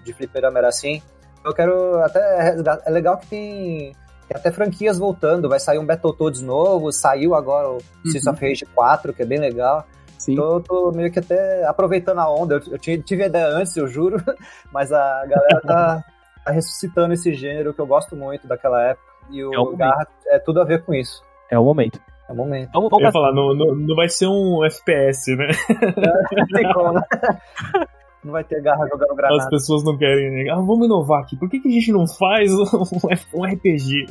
[0.05, 1.03] de fliperama era assim.
[1.45, 2.57] Eu quero até.
[2.85, 3.93] É legal que tem,
[4.29, 5.49] tem até franquias voltando.
[5.49, 7.81] Vai sair um Battletoads novo, saiu agora o uhum.
[8.07, 9.85] Streets of Rage 4, que é bem legal.
[10.19, 10.33] Sim.
[10.33, 12.57] Então eu tô meio que até aproveitando a onda.
[12.57, 14.23] Eu, eu tive ideia antes, eu juro,
[14.73, 16.05] mas a galera tá,
[16.45, 19.09] tá ressuscitando esse gênero que eu gosto muito daquela época.
[19.31, 21.23] E o, é o Garra é tudo a ver com isso.
[21.51, 22.01] É o momento.
[22.29, 22.71] É o momento.
[22.73, 25.49] Vamos, vamos eu ia falar, não, não, não vai ser um FPS, né?
[26.37, 27.01] Não tem como.
[28.25, 29.43] não vai ter garra jogando granada.
[29.43, 30.51] As pessoas não querem, né?
[30.51, 31.37] Ah, vamos inovar aqui.
[31.37, 32.51] Por que, que a gente não faz
[33.35, 34.07] um, RPG?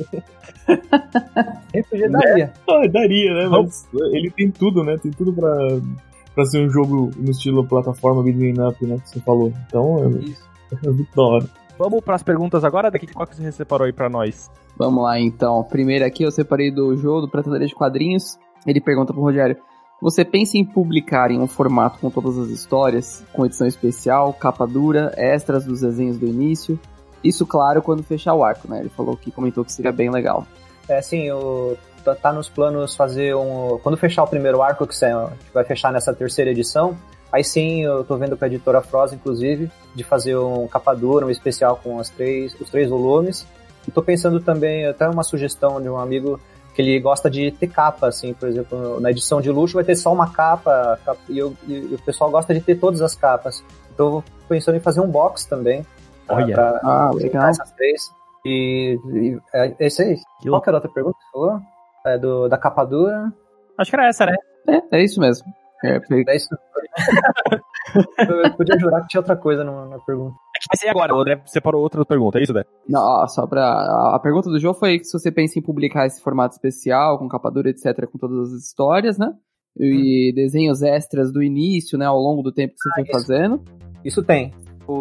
[1.76, 2.52] RPG daria.
[2.68, 3.48] Ah, daria, né?
[3.48, 4.96] Mas ele tem tudo, né?
[4.96, 5.50] Tem tudo pra,
[6.34, 8.96] pra ser um jogo no estilo plataforma beat'em up, né?
[8.98, 9.52] Que você falou.
[9.66, 10.42] Então, é, Isso.
[10.84, 11.46] é muito da hora.
[11.78, 14.50] Vamos para as perguntas agora, daqui qual que você separou aí para nós?
[14.76, 15.62] Vamos lá então.
[15.64, 18.36] Primeiro aqui eu separei do jogo do Prateleira de Quadrinhos.
[18.66, 19.56] Ele pergunta pro Rogério:
[20.00, 24.66] você pensa em publicar em um formato com todas as histórias, com edição especial, capa
[24.66, 26.78] dura, extras dos desenhos do início?
[27.22, 28.80] Isso, claro, quando fechar o arco, né?
[28.80, 30.46] Ele falou que comentou que seria bem legal.
[30.88, 33.78] É, sim, o, tá, tá nos planos fazer um.
[33.82, 34.94] Quando fechar o primeiro arco, que,
[35.52, 36.96] vai fechar nessa terceira edição,
[37.32, 41.26] aí sim eu tô vendo com a editora Frost, inclusive, de fazer um capa dura,
[41.26, 43.44] um especial com as três, os três volumes.
[43.86, 46.38] E tô pensando também, até uma sugestão de um amigo
[46.78, 49.96] que ele gosta de ter capa, assim, por exemplo, na edição de luxo vai ter
[49.96, 53.64] só uma capa, capa e, eu, e, o pessoal gosta de ter todas as capas.
[53.92, 55.84] Então eu pensando em fazer um box também.
[56.28, 57.48] Olha, pra, ah, legal.
[57.48, 58.12] Essas três.
[58.46, 60.14] E, e é, é isso aí.
[60.40, 61.60] Que Qual que era a outra pergunta que você falou?
[62.06, 63.32] É do, da capa dura?
[63.76, 64.36] Acho que era essa, né?
[64.68, 65.52] É, é isso mesmo.
[65.84, 66.48] É, é isso.
[68.18, 70.34] eu podia jurar que tinha outra coisa na, na pergunta.
[70.68, 72.64] Vai ser agora, o André separou outra pergunta, é isso, Dé?
[72.88, 74.14] Não, só pra.
[74.14, 77.50] A pergunta do João foi se você pensa em publicar esse formato especial, com capa
[77.50, 79.32] dura, etc., com todas as histórias, né?
[79.78, 80.34] E hum.
[80.34, 83.12] desenhos extras do início, né, ao longo do tempo que você ah, foi isso.
[83.12, 83.62] fazendo.
[84.04, 84.52] Isso tem.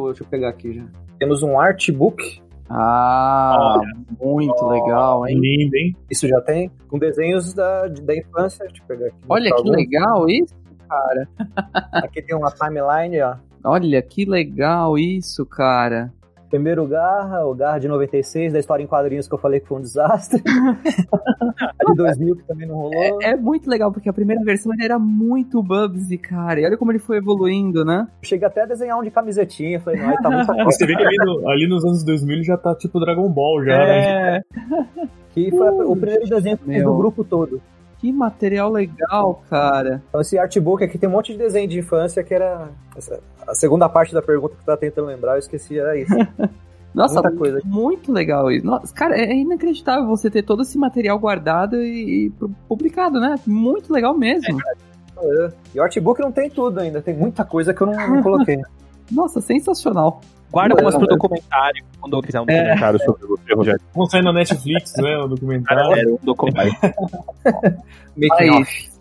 [0.06, 0.86] deixa eu pegar aqui já.
[1.18, 2.42] Temos um artbook.
[2.70, 3.88] Ah, Olha.
[4.20, 5.40] muito oh, legal, hein?
[5.40, 5.96] Lindo, hein?
[6.12, 6.70] Isso já tem.
[6.90, 8.66] Com desenhos da, da infância.
[8.66, 9.18] Deixa eu pegar aqui.
[9.28, 10.54] Olha que legal isso,
[10.88, 11.28] cara.
[12.04, 13.36] aqui tem uma timeline, ó.
[13.64, 16.12] Olha, que legal isso, cara.
[16.50, 19.80] Primeiro Garra, o Garra de 96, da história em quadrinhos que eu falei que foi
[19.80, 20.42] um desastre.
[21.60, 23.22] a de 2000 que também não rolou.
[23.22, 26.62] É, é, muito legal, porque a primeira versão ele era muito Bubsy, cara.
[26.62, 28.08] E olha como ele foi evoluindo, né?
[28.22, 29.82] Cheguei até a desenhar um de camisetinha.
[29.82, 32.44] Falei, não, aí tá muito Você vê que ali, no, ali, nos anos 2000 ele
[32.44, 33.78] já tá tipo Dragon Ball, já.
[33.78, 34.00] Né?
[34.00, 34.32] É.
[34.32, 34.42] Né?
[35.32, 37.62] Que foi uh, o primeiro desenho do grupo todo.
[38.00, 40.04] Que material legal, cara.
[40.08, 42.70] Então, esse artbook aqui tem um monte de desenho de infância que era.
[43.48, 46.14] a segunda parte da pergunta que eu tava tentando lembrar, eu esqueci, era isso.
[46.94, 47.62] Nossa, Muita coisa.
[47.64, 48.66] muito legal isso.
[48.66, 52.30] Nossa, cara, é inacreditável você ter todo esse material guardado e, e
[52.68, 53.36] publicado, né?
[53.46, 54.58] Muito legal mesmo.
[55.20, 58.24] É, e o artbook não tem tudo ainda, tem muita coisa que eu não, não
[58.24, 58.58] coloquei.
[59.12, 60.22] Nossa, sensacional.
[60.52, 62.56] Guarda algumas pro documentário, quando quiser um é.
[62.56, 63.06] documentário é.
[63.06, 63.82] sobre você, Rogério.
[63.94, 65.18] Vamos sair na Netflix, né?
[65.18, 66.00] O documentário.
[66.00, 66.72] É, um documentário.
[68.40, 68.50] Aí,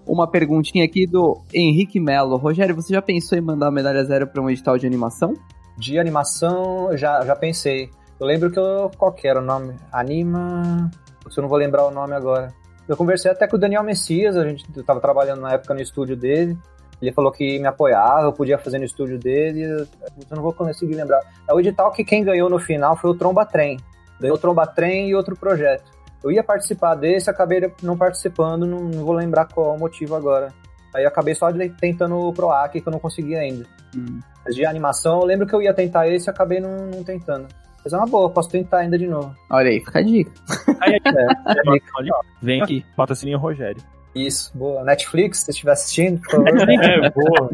[0.06, 2.36] uma perguntinha aqui do Henrique Melo.
[2.36, 5.34] Rogério, você já pensou em mandar a medalha zero para um edital de animação?
[5.78, 7.90] De animação, já, já pensei.
[8.18, 8.90] Eu lembro que eu.
[8.96, 9.74] Qual que era o nome?
[9.92, 10.90] Anima.
[11.24, 12.52] Eu não vou lembrar o nome agora.
[12.88, 16.16] Eu conversei até com o Daniel Messias, a gente estava trabalhando na época no estúdio
[16.16, 16.56] dele.
[17.00, 19.62] Ele falou que me apoiava, eu podia fazer no estúdio dele.
[19.64, 19.86] Eu
[20.30, 21.20] não vou conseguir lembrar.
[21.48, 23.78] É o edital que quem ganhou no final foi o Tromba Trem.
[24.20, 25.84] Ganhou o Tromba Trem e outro projeto.
[26.24, 30.52] Eu ia participar desse, acabei não participando, não, não vou lembrar qual o motivo agora.
[30.94, 33.66] Aí eu acabei só tentando o PROAC, que eu não consegui ainda.
[33.94, 34.20] Hum.
[34.44, 37.46] Mas de animação, eu lembro que eu ia tentar esse e acabei não, não tentando.
[37.84, 39.32] Mas é uma boa, posso tentar ainda de novo.
[39.50, 40.32] Olha aí, fica a dica.
[40.80, 43.80] Aí, é, é, Vem aqui, patrocínio Rogério.
[44.16, 44.82] Isso, boa.
[44.82, 46.48] Netflix, se estiver assistindo, por favor.
[46.70, 47.50] é, boa.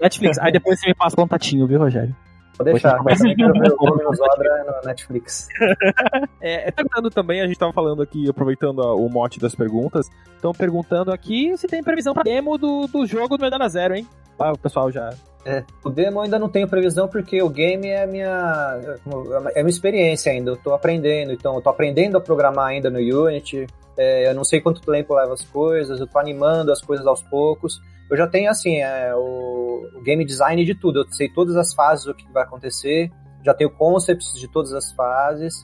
[0.00, 2.14] Netflix, aí depois você me passa o contatinho, viu, Rogério?
[2.56, 5.48] Vou deixar, mas também quero ver o Obra no Netflix.
[6.40, 10.52] É, é, perguntando também, a gente tava falando aqui, aproveitando o mote das perguntas, estão
[10.52, 14.06] perguntando aqui se tem previsão pra demo do, do jogo do Medana Zero, hein?
[14.38, 15.10] Ah, o pessoal já
[15.46, 18.80] é, o demo ainda não tenho previsão porque o game é minha
[19.54, 20.50] é minha experiência ainda.
[20.50, 23.64] Eu tô aprendendo, então eu tô aprendendo a programar ainda no Unity.
[23.98, 27.22] É, eu não sei quanto tempo leva as coisas, eu tô animando as coisas aos
[27.22, 27.80] poucos.
[28.10, 31.00] Eu já tenho assim é, o, o, game design de tudo.
[31.00, 33.10] Eu sei todas as fases o que vai acontecer.
[33.44, 35.54] Já tenho concepts de todas as fases.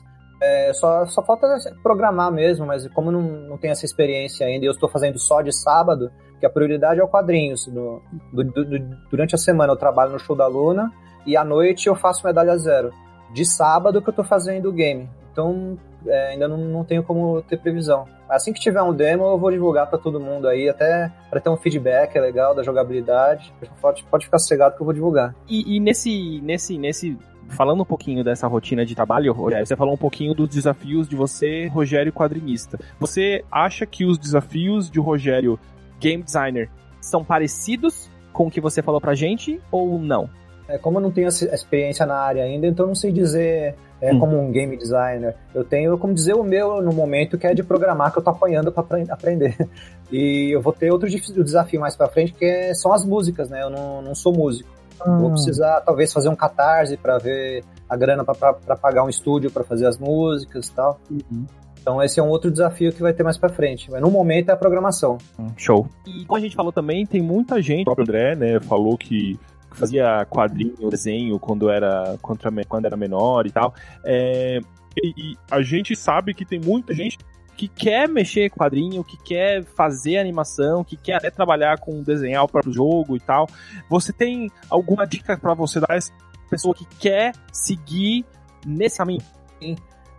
[0.41, 1.47] É, só, só falta
[1.81, 5.41] programar mesmo, mas como não, não tenho essa experiência ainda e eu estou fazendo só
[5.41, 7.65] de sábado, que a prioridade é o quadrinhos.
[7.67, 8.01] Do,
[8.33, 8.79] do,
[9.09, 10.91] durante a semana eu trabalho no show da Luna
[11.25, 12.91] e à noite eu faço medalha zero.
[13.33, 15.09] De sábado que eu estou fazendo o game.
[15.33, 18.05] Então é, ainda não, não tenho como ter previsão.
[18.29, 21.49] Assim que tiver um demo, eu vou divulgar para todo mundo aí, até para ter
[21.49, 23.53] um feedback legal da jogabilidade.
[23.81, 25.35] Pode, pode ficar sossegado que eu vou divulgar.
[25.47, 27.17] E, e nesse, nesse, nesse
[27.49, 31.15] falando um pouquinho dessa rotina de trabalho, Rogério, você falou um pouquinho dos desafios de
[31.15, 32.79] você, Rogério quadrinista.
[32.99, 35.59] Você acha que os desafios de Rogério
[35.99, 36.69] game designer
[37.01, 40.29] são parecidos com o que você falou pra gente ou não?
[40.67, 44.13] É, como eu não tenho experiência na área ainda, então eu não sei dizer é,
[44.13, 44.19] hum.
[44.19, 45.33] como um game designer.
[45.55, 48.29] Eu tenho como dizer o meu no momento, que é de programar, que eu tô
[48.29, 49.55] apanhando para aprender.
[50.11, 53.63] E eu vou ter outro desafio mais para frente, que são as músicas, né?
[53.63, 54.69] Eu não, não sou músico.
[55.03, 55.17] Hum.
[55.17, 59.63] Vou precisar, talvez, fazer um catarse para ver a grana para pagar um estúdio para
[59.63, 60.99] fazer as músicas e tal.
[61.09, 61.45] Uhum.
[61.81, 63.89] Então esse é um outro desafio que vai ter mais para frente.
[63.89, 65.17] Mas no momento é a programação.
[65.57, 65.87] Show.
[66.05, 69.39] E como a gente falou também, tem muita gente, o próprio André, né, falou que
[69.73, 73.73] fazia quadrinho, desenho quando era, quando era menor e tal.
[74.03, 74.59] É,
[75.01, 77.17] e, a gente sabe que tem muita gente
[77.55, 82.47] que quer mexer quadrinho, que quer fazer animação, que quer até trabalhar com desenhar o
[82.47, 83.47] próprio jogo e tal.
[83.89, 86.11] Você tem alguma dica para você dar a essa
[86.49, 88.25] pessoa que quer seguir
[88.65, 89.21] nesse caminho?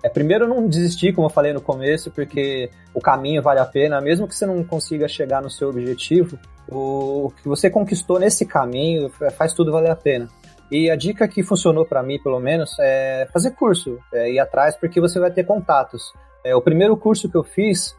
[0.04, 4.02] É, primeiro, não desistir, como eu falei no começo, porque o caminho vale a pena,
[4.02, 6.38] mesmo que você não consiga chegar no seu objetivo,
[6.68, 10.28] o que você conquistou nesse caminho faz tudo valer a pena.
[10.70, 14.76] E a dica que funcionou para mim, pelo menos, é fazer curso, é ir atrás,
[14.76, 16.12] porque você vai ter contatos.
[16.44, 17.96] É, o primeiro curso que eu fiz,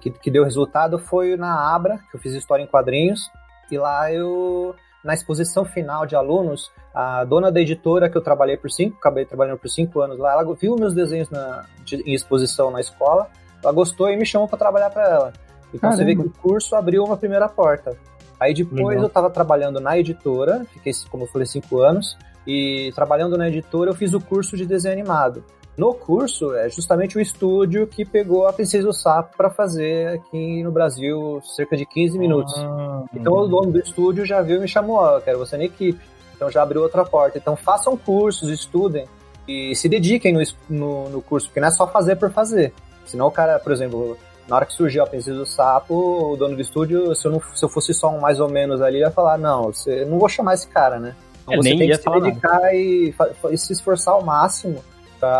[0.00, 3.30] que, que deu resultado, foi na Abra, que eu fiz História em Quadrinhos,
[3.70, 4.74] e lá eu
[5.04, 9.24] na exposição final de alunos, a dona da editora que eu trabalhei por cinco, acabei
[9.24, 13.28] trabalhando por cinco anos lá, ela viu meus desenhos na, de, em exposição na escola,
[13.62, 15.32] ela gostou e me chamou para trabalhar para ela.
[15.68, 15.96] Então Caramba.
[15.96, 17.96] você vê que o curso abriu uma primeira porta.
[18.38, 19.04] Aí depois Legal.
[19.04, 23.90] eu estava trabalhando na editora, fiquei, como eu falei, cinco anos, e trabalhando na editora
[23.90, 25.44] eu fiz o curso de desenho animado.
[25.76, 30.62] No curso, é justamente o estúdio que pegou a Princesa do Sapo para fazer aqui
[30.62, 32.54] no Brasil cerca de 15 minutos.
[32.58, 35.56] Ah, então o dono do estúdio já viu e me chamou, ó, eu quero você
[35.56, 35.98] na equipe.
[36.36, 37.38] Então já abriu outra porta.
[37.38, 39.06] Então façam cursos, estudem
[39.48, 42.74] e se dediquem no, no, no curso, porque não é só fazer por fazer.
[43.06, 46.54] Senão o cara, por exemplo, na hora que surgiu a Princesa do Sapo, o dono
[46.54, 49.10] do estúdio, se eu, não, se eu fosse só um mais ou menos ali, ia
[49.10, 51.16] falar, não, você, não vou chamar esse cara, né?
[51.44, 53.14] Então, você tem que se dedicar e,
[53.50, 54.82] e se esforçar ao máximo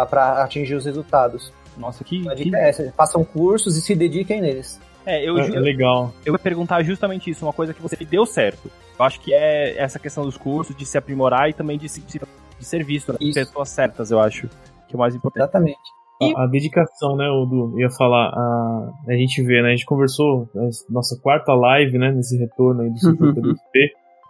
[0.09, 1.53] para atingir os resultados.
[1.77, 2.29] Nossa, que.
[2.29, 2.57] A dica que...
[2.57, 4.81] é essa: façam cursos e se dediquem neles.
[5.05, 6.13] É, eu, é, é legal.
[6.25, 8.71] Eu, ia perguntar justamente isso, uma coisa que você deu certo.
[8.99, 12.21] Eu acho que é essa questão dos cursos, de se aprimorar e também de, de,
[12.59, 13.19] de ser visto, né?
[13.35, 14.49] Pessoas certas, eu acho
[14.89, 15.43] que é o mais importante.
[15.43, 15.81] Exatamente.
[16.37, 17.81] A, a, dedicação, né, Odu?
[17.81, 19.69] Ia falar, a, a gente vê, né?
[19.69, 23.55] A gente conversou, né, nossa quarta live, né, nesse retorno aí do Super uhum.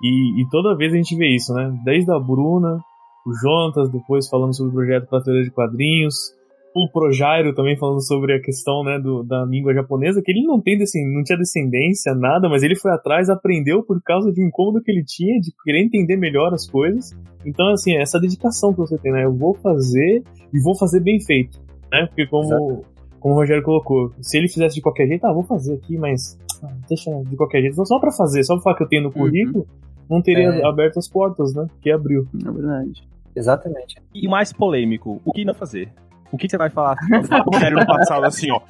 [0.02, 1.70] e, e toda vez a gente vê isso, né?
[1.84, 2.78] Desde a Bruna,
[3.26, 6.34] o Jonatas depois falando sobre o projeto Prateleira de Quadrinhos,
[6.74, 10.60] o Projairo também falando sobre a questão né, do, da língua japonesa, que ele não
[10.60, 14.82] tem não tinha descendência, nada, mas ele foi atrás, aprendeu por causa de um incômodo
[14.82, 17.10] que ele tinha, de querer entender melhor as coisas.
[17.44, 19.24] Então, assim, essa dedicação que você tem, né?
[19.24, 21.60] Eu vou fazer e vou fazer bem feito,
[21.90, 22.06] né?
[22.06, 22.84] Porque como,
[23.20, 26.38] como o Rogério colocou, se ele fizesse de qualquer jeito, ah, vou fazer aqui, mas
[26.62, 29.08] ah, deixa de qualquer jeito, só para fazer, só pra falar que eu tenho no
[29.08, 29.14] uhum.
[29.14, 30.16] currículo, uhum.
[30.16, 30.64] não teria é.
[30.64, 31.66] aberto as portas, né?
[31.82, 32.26] Que abriu.
[32.34, 33.11] É verdade.
[33.34, 34.00] Exatamente.
[34.14, 35.92] E mais polêmico, o que não fazer?
[36.30, 36.96] O que, você vai falar
[37.58, 38.60] sério no passado assim, ó?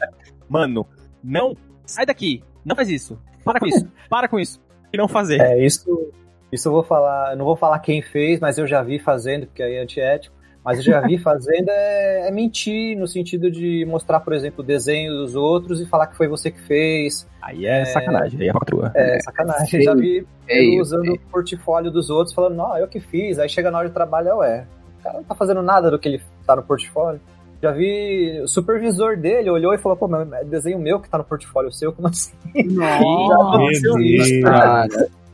[0.48, 0.86] Mano,
[1.22, 1.56] não,
[1.86, 4.60] sai daqui, não faz isso, para com isso, para com isso,
[4.92, 5.40] e não fazer.
[5.40, 6.12] É, isso,
[6.50, 9.46] isso eu vou falar, eu não vou falar quem fez, mas eu já vi fazendo,
[9.46, 10.34] porque aí é antiético.
[10.64, 14.66] Mas eu já vi fazendo é, é, mentir, no sentido de mostrar, por exemplo, o
[14.66, 17.26] desenho dos outros e falar que foi você que fez.
[17.42, 18.92] Aí é, é sacanagem, aí é patrua.
[18.94, 19.80] É, sacanagem.
[19.80, 23.40] Eu já vi ele usando o portfólio dos outros, falando, não, eu que fiz.
[23.40, 24.64] Aí chega na hora de trabalho, ué,
[25.00, 27.20] o cara não tá fazendo nada do que ele tá no portfólio.
[27.60, 31.18] Já vi o supervisor dele olhou e falou, pô, mas é desenho meu que tá
[31.18, 32.32] no portfólio seu, como assim?
[32.66, 34.86] Nossa, isso, cara.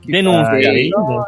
[0.07, 0.91] Denúncia.
[0.91, 1.25] Não,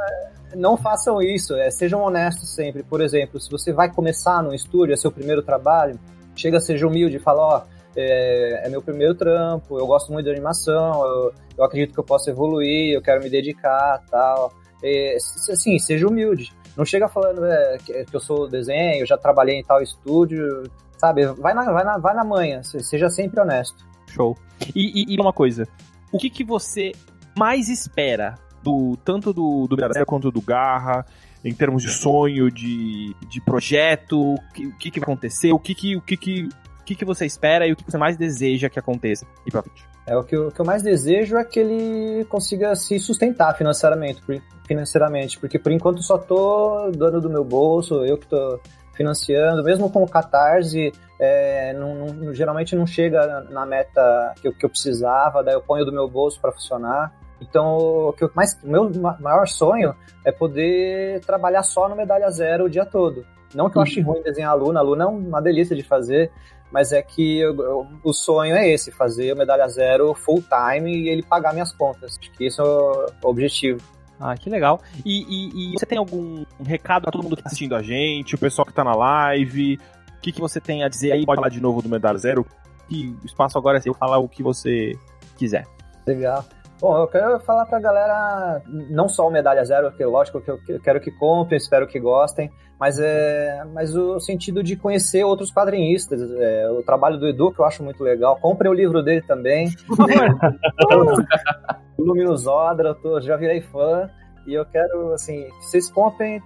[0.55, 2.82] não façam isso, é, sejam honestos sempre.
[2.82, 5.98] Por exemplo, se você vai começar no estúdio, é seu primeiro trabalho,
[6.34, 7.62] chega, seja humilde e fala, ó,
[7.96, 12.05] é, é, meu primeiro trampo, eu gosto muito de animação, eu, eu acredito que eu
[12.05, 14.53] posso evoluir, eu quero me dedicar, tal.
[14.82, 16.53] É, assim, seja humilde.
[16.76, 20.70] Não chega falando é, que, que, eu sou desenho, eu já trabalhei em tal estúdio,
[20.96, 21.26] sabe?
[21.26, 23.84] Vai na, vai na, vai na manhã, seja sempre honesto.
[24.07, 24.36] Show.
[24.74, 25.66] E, e, e uma coisa,
[26.12, 26.92] o que, que você
[27.36, 31.04] mais espera do tanto do, do Brasil quanto do Garra,
[31.44, 35.74] em termos de sonho, de, de projeto, o que, que, que vai acontecer, o que
[35.74, 36.48] que, o que, que,
[36.80, 39.62] o que, que você espera e o que você mais deseja que aconteça e pra
[39.62, 39.88] frente.
[40.06, 43.56] É, o que, eu, o que eu mais desejo é que ele consiga se sustentar
[43.56, 44.20] financeiramente,
[44.66, 48.61] financeiramente porque por enquanto só tô dono do meu bolso, eu que tô
[49.00, 54.52] financiando, mesmo com o Catarse, é, não, não, geralmente não chega na meta que eu,
[54.52, 57.11] que eu precisava, daí eu ponho do meu bolso para funcionar.
[57.41, 57.78] Então,
[58.09, 62.70] o que eu mais, meu maior sonho é poder trabalhar só no medalha zero o
[62.70, 63.24] dia todo.
[63.55, 64.12] Não que eu ache uhum.
[64.12, 66.30] ruim desenhar aluna, aluna é uma delícia de fazer,
[66.70, 70.95] mas é que eu, eu, o sonho é esse, fazer o medalha zero full time
[70.95, 72.16] e ele pagar minhas contas.
[72.18, 73.80] Acho que esse é o objetivo.
[74.20, 74.80] Ah, que legal.
[75.05, 78.34] E, e, e você tem algum recado a todo mundo que está assistindo a gente,
[78.34, 79.78] o pessoal que está na live?
[80.18, 81.24] O que, que você tem a dizer aí?
[81.24, 82.47] Pode falar de novo do Medalha Zero.
[82.91, 84.93] E o espaço agora é seu, falar o que você
[85.38, 85.66] quiser.
[86.07, 86.45] Legal.
[86.80, 90.58] Bom, eu quero falar pra galera, não só o Medalha Zero, que lógico que eu
[90.82, 96.22] quero que comprem, espero que gostem, mas é mas o sentido de conhecer outros quadrinistas.
[96.22, 98.38] É, o trabalho do Edu, que eu acho muito legal.
[98.40, 99.68] Comprem o livro dele também.
[101.98, 104.08] o Luminous Odra, eu já virei fã.
[104.46, 106.42] E eu quero, assim, que vocês comprem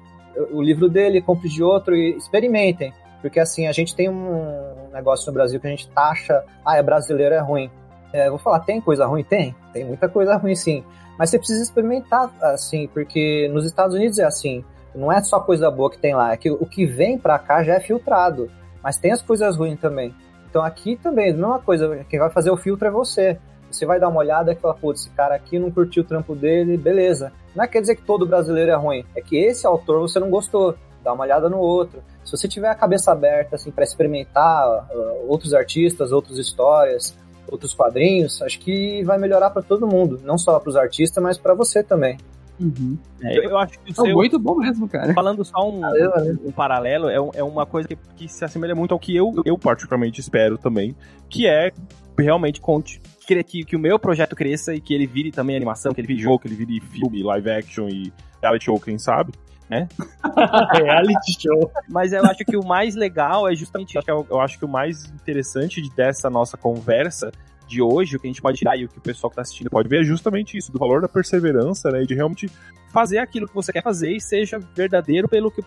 [0.51, 2.93] o livro dele, comprem de outro e experimentem.
[3.23, 6.83] Porque, assim, a gente tem um negócio no Brasil que a gente taxa, ah, é
[6.83, 7.71] brasileiro, é ruim.
[8.15, 9.25] É, vou falar, tem coisa ruim?
[9.25, 9.57] Tem.
[9.73, 10.85] Tem muita coisa ruim, sim.
[11.19, 14.65] Mas você precisa experimentar, assim, porque nos Estados Unidos é assim.
[14.95, 17.65] Não é só coisa boa que tem lá, é que o que vem pra cá
[17.65, 18.49] já é filtrado.
[18.81, 20.15] Mas tem as coisas ruins também.
[20.49, 23.37] Então aqui também, a mesma coisa, quem vai fazer o filtro é você.
[23.69, 26.37] Você vai dar uma olhada e fala, putz, esse cara aqui não curtiu o trampo
[26.37, 27.33] dele, beleza.
[27.53, 30.31] Não é quer dizer que todo brasileiro é ruim, é que esse autor você não
[30.31, 30.77] gostou.
[31.03, 32.01] Dá uma olhada no outro.
[32.25, 37.15] Se você tiver a cabeça aberta, assim, para experimentar uh, outros artistas, outras histórias,
[37.51, 41.39] outros quadrinhos, acho que vai melhorar para todo mundo, não só para os artistas, mas
[41.39, 42.17] para você também.
[42.61, 42.97] Uhum.
[43.23, 45.13] É, eu, eu, acho que o seu, muito bom mesmo, cara.
[45.13, 46.39] Falando só um, valeu, valeu.
[46.45, 49.59] um, paralelo, é, é uma coisa que, que, se assemelha muito ao que eu, eu
[49.59, 50.95] particularmente espero também,
[51.29, 51.73] que é
[52.17, 55.93] realmente conte que, que, que o meu projeto cresça e que ele vire também animação,
[55.93, 59.33] que ele vire jogo, que ele vire filme, live action e reality show, quem sabe
[59.69, 59.89] né?
[60.75, 61.71] Reality show.
[61.89, 64.11] Mas eu acho que o mais legal é justamente isso.
[64.11, 67.31] Eu acho que o mais interessante dessa nossa conversa
[67.67, 69.43] de hoje, o que a gente pode tirar e o que o pessoal que está
[69.43, 72.03] assistindo pode ver é justamente isso, do valor da perseverança, né?
[72.03, 72.51] E de realmente
[72.93, 75.63] fazer aquilo que você quer fazer e seja verdadeiro pelo que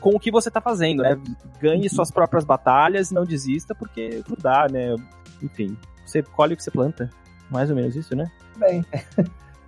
[0.00, 1.18] com o que você está fazendo, né?
[1.60, 4.94] Ganhe suas próprias batalhas, não desista, porque tudo dá, né?
[5.42, 7.08] Enfim, você colhe o que você planta.
[7.50, 8.30] Mais ou menos isso, né?
[8.58, 8.84] Bem.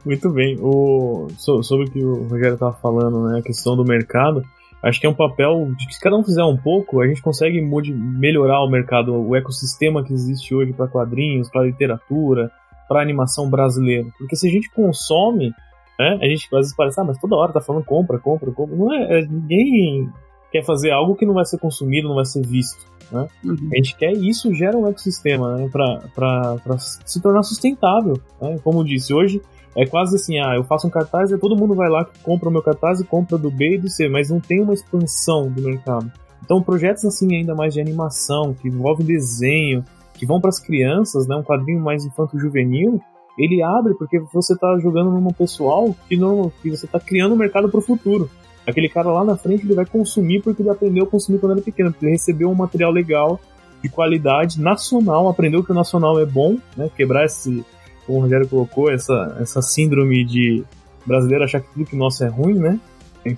[0.05, 0.59] Muito bem.
[0.61, 4.43] O, sobre o que o Rogério estava falando, né, a questão do mercado,
[4.83, 7.23] acho que é um papel de que se cada um fizer um pouco, a gente
[7.23, 12.51] consegue melhorar o mercado, o ecossistema que existe hoje para quadrinhos, para literatura,
[12.89, 14.09] para animação brasileira.
[14.19, 15.53] Porque se a gente consome,
[15.99, 18.77] né, a gente às vezes parece, ah, mas toda hora tá falando compra, compra, compra.
[18.77, 20.09] Não é, é ninguém
[20.51, 22.85] quer fazer algo que não vai ser consumido, não vai ser visto.
[23.13, 23.29] Né?
[23.45, 23.71] Uhum.
[23.73, 28.21] A gente quer isso gera um ecossistema né, para se tornar sustentável.
[28.41, 28.59] Né?
[28.63, 29.41] Como eu disse, hoje
[29.77, 32.49] É quase assim, ah, eu faço um cartaz e todo mundo vai lá que compra
[32.49, 35.49] o meu cartaz e compra do B e do C, mas não tem uma expansão
[35.49, 36.11] do mercado.
[36.45, 41.27] Então, projetos assim ainda mais de animação, que envolvem desenho, que vão para as crianças,
[41.27, 43.01] né, um quadrinho mais infanto-juvenil,
[43.39, 47.39] ele abre porque você está jogando num pessoal que, não, que você está criando um
[47.39, 48.29] mercado para o futuro.
[48.67, 51.63] Aquele cara lá na frente ele vai consumir porque ele aprendeu a consumir quando era
[51.63, 53.41] pequeno, porque ele recebeu um material legal,
[53.83, 56.91] de qualidade, nacional, aprendeu que o nacional é bom, né?
[56.95, 57.65] Quebrar esse,
[58.07, 60.65] como o Rogério colocou, essa, essa síndrome de
[61.07, 62.79] brasileiro achar que tudo que nosso é ruim, né?
[63.25, 63.35] É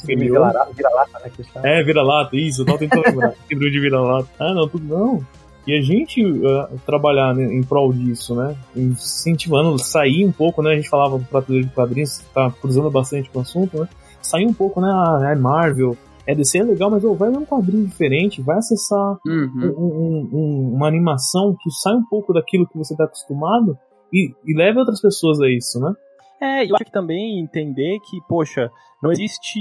[0.75, 1.31] Vira-lata, né?
[1.65, 3.35] É, vira-lata, isso, eu tava tentando lembrar.
[3.49, 4.29] síndrome de vira-lata.
[4.39, 5.27] Ah, não, tudo não.
[5.67, 8.57] E a gente uh, trabalhar né, em prol disso, né?
[8.75, 10.73] Incentivando, sair um pouco, né?
[10.73, 13.89] A gente falava para de quadrinhos, tá cruzando bastante com o assunto, né?
[14.21, 14.89] Sair um pouco, né?
[14.89, 15.97] Ah, é Marvel,
[16.27, 19.75] é DC é legal, mas oh, vai ler um quadrinho diferente, vai acessar uhum.
[19.77, 23.77] um, um, um, uma animação que sai um pouco daquilo que você está acostumado
[24.13, 25.95] e, e leve outras pessoas a isso, né?
[26.41, 28.71] É, eu acho que também entender que, poxa,
[29.03, 29.61] não existe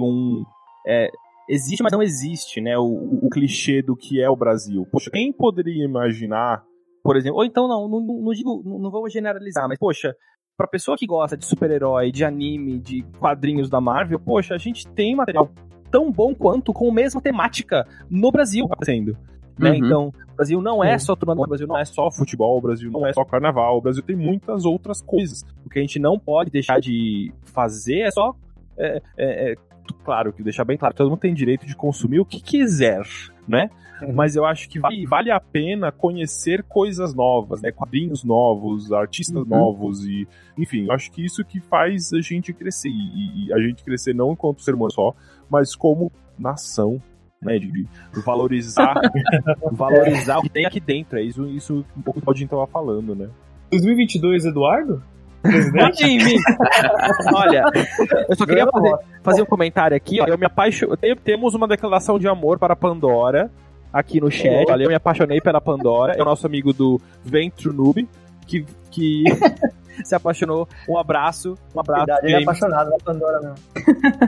[0.00, 0.42] um.
[0.86, 1.10] É,
[1.48, 2.76] existe, mas não existe, né?
[2.78, 4.86] O, o, o, clichê do que é o Brasil.
[4.90, 6.64] Poxa, quem poderia imaginar,
[7.04, 10.16] por exemplo, ou então não, não, não digo, não, não vou generalizar, mas poxa,
[10.56, 14.88] pra pessoa que gosta de super-herói, de anime, de quadrinhos da Marvel, poxa, a gente
[14.88, 15.50] tem material
[15.90, 19.16] tão bom quanto com a mesma temática no Brasil acontecendo.
[19.58, 19.70] Né?
[19.70, 19.76] Uhum.
[19.76, 20.12] Então,
[20.42, 23.12] Brasil não é só turma, o Brasil não é só futebol, o Brasil não é
[23.12, 25.44] só carnaval, o Brasil tem muitas outras coisas.
[25.64, 28.34] O que a gente não pode deixar de fazer é só.
[28.76, 29.54] É, é, é,
[30.04, 33.02] claro, que deixar bem claro, todo mundo tem direito de consumir o que quiser,
[33.46, 33.70] né?
[34.00, 34.14] Uhum.
[34.14, 37.70] Mas eu acho que vale, vale, a pena conhecer coisas novas, né?
[37.70, 39.48] Quadrinhos novos, artistas uhum.
[39.48, 40.26] novos e,
[40.58, 44.12] enfim, eu acho que isso que faz a gente crescer e, e a gente crescer
[44.12, 45.14] não enquanto ser humano só,
[45.48, 47.00] mas como nação
[47.42, 48.94] né, de, de valorizar,
[49.72, 51.18] valorizar o que tem aqui dentro.
[51.18, 53.28] É isso, isso um pouco que o Claudinho estava falando, né?
[53.70, 55.02] 2022, Eduardo?
[55.42, 56.04] Presidente?
[56.04, 56.36] em mim.
[57.34, 57.64] Olha,
[58.28, 60.20] eu só queria fazer, fazer um comentário aqui.
[60.20, 60.86] Ó, eu me apaixo...
[61.24, 63.50] Temos uma declaração de amor para Pandora
[63.92, 64.70] aqui no chat.
[64.70, 66.14] Olha, eu me apaixonei pela Pandora.
[66.16, 68.08] É o nosso amigo do Ventro Noob,
[68.46, 69.24] que, que
[70.04, 70.68] se apaixonou.
[70.88, 71.56] Um abraço.
[71.74, 72.06] Um abraço.
[72.06, 73.56] Verdade, ele é apaixonado na Pandora mesmo.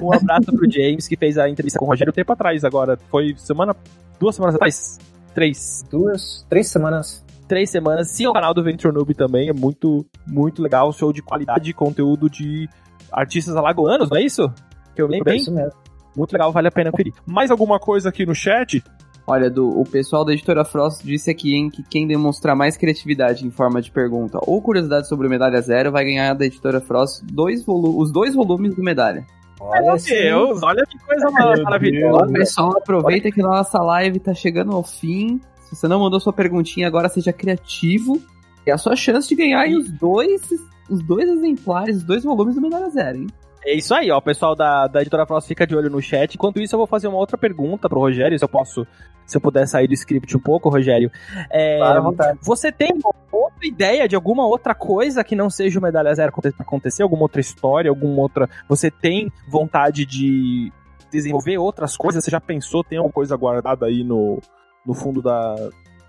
[0.03, 2.99] Um abraço pro James, que fez a entrevista com o Rogério um tempo atrás agora.
[3.11, 3.75] Foi semana.
[4.19, 4.99] Duas semanas atrás?
[5.35, 5.85] Três.
[5.91, 7.25] Duas, três semanas.
[7.49, 8.09] Três semanas.
[8.09, 9.49] Sim, o canal do Venture Noob também.
[9.49, 10.93] É muito, muito legal.
[10.93, 12.69] Show de qualidade de conteúdo de
[13.13, 14.53] artistas alagoanos, não é isso?
[14.95, 15.35] Que eu lembro bem?
[15.35, 15.73] É isso mesmo.
[16.17, 17.13] Muito legal, vale a pena conferir.
[17.27, 18.83] Mais alguma coisa aqui no chat?
[19.27, 23.47] Olha, do, o pessoal da editora Frost disse aqui hein, que quem demonstrar mais criatividade
[23.47, 27.65] em forma de pergunta ou curiosidade sobre Medalha Zero vai ganhar da editora Frost dois
[27.67, 29.25] os dois volumes do Medalha.
[29.59, 32.33] Olha Meu Deus, olha que coisa maravilhosa.
[32.33, 35.41] Pessoal, aproveita que nossa live tá chegando ao fim.
[35.63, 38.21] Se você não mandou sua perguntinha, agora seja criativo.
[38.67, 40.43] É a sua chance de ganhar os dois,
[40.91, 43.27] os dois exemplares, os dois volumes do Medalha Zero, hein?
[43.65, 44.19] É isso aí, ó.
[44.19, 46.35] O pessoal da, da editora Frost fica de olho no chat.
[46.35, 48.87] Enquanto isso, eu vou fazer uma outra pergunta pro Rogério, se eu posso.
[49.27, 51.11] Se eu puder sair do script um pouco, Rogério.
[51.51, 52.91] É, claro, você tem
[53.33, 57.03] outra ideia de alguma outra coisa que não seja o Medalha Zero acontecer?
[57.03, 57.89] Alguma outra história?
[57.89, 58.51] Alguma outra.
[58.69, 60.71] Você tem vontade de
[61.11, 62.23] desenvolver outras coisas?
[62.23, 62.85] Você já pensou?
[62.85, 64.41] Tem alguma coisa guardada aí no,
[64.85, 65.55] no fundo da.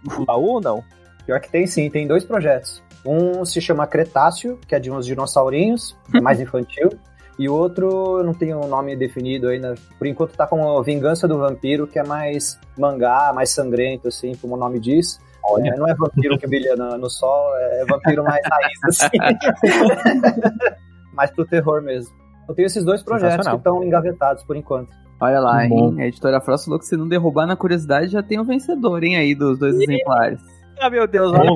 [0.03, 0.84] No fundo da U ou não?
[1.26, 2.84] Pior que tem sim, tem dois projetos.
[3.06, 6.89] Um se chama Cretáceo, que é de uns dinossaurinhos, é mais infantil.
[7.38, 9.75] E o outro não tem um nome definido ainda.
[9.97, 14.55] Por enquanto tá como Vingança do Vampiro, que é mais mangá, mais sangrento, assim, como
[14.55, 15.19] o nome diz.
[15.59, 19.17] É, não é vampiro que brilha no, no sol, é vampiro mais raiz, assim.
[21.13, 22.15] mais pro terror mesmo.
[22.47, 24.89] Eu tenho esses dois projetos que estão engavetados por enquanto.
[25.19, 25.95] Olha lá, hein?
[25.99, 29.03] A editora Frost falou que se não derrubar na curiosidade, já tem o um vencedor,
[29.03, 30.41] hein, aí, dos dois exemplares.
[30.79, 31.51] Ah, meu Deus, olha,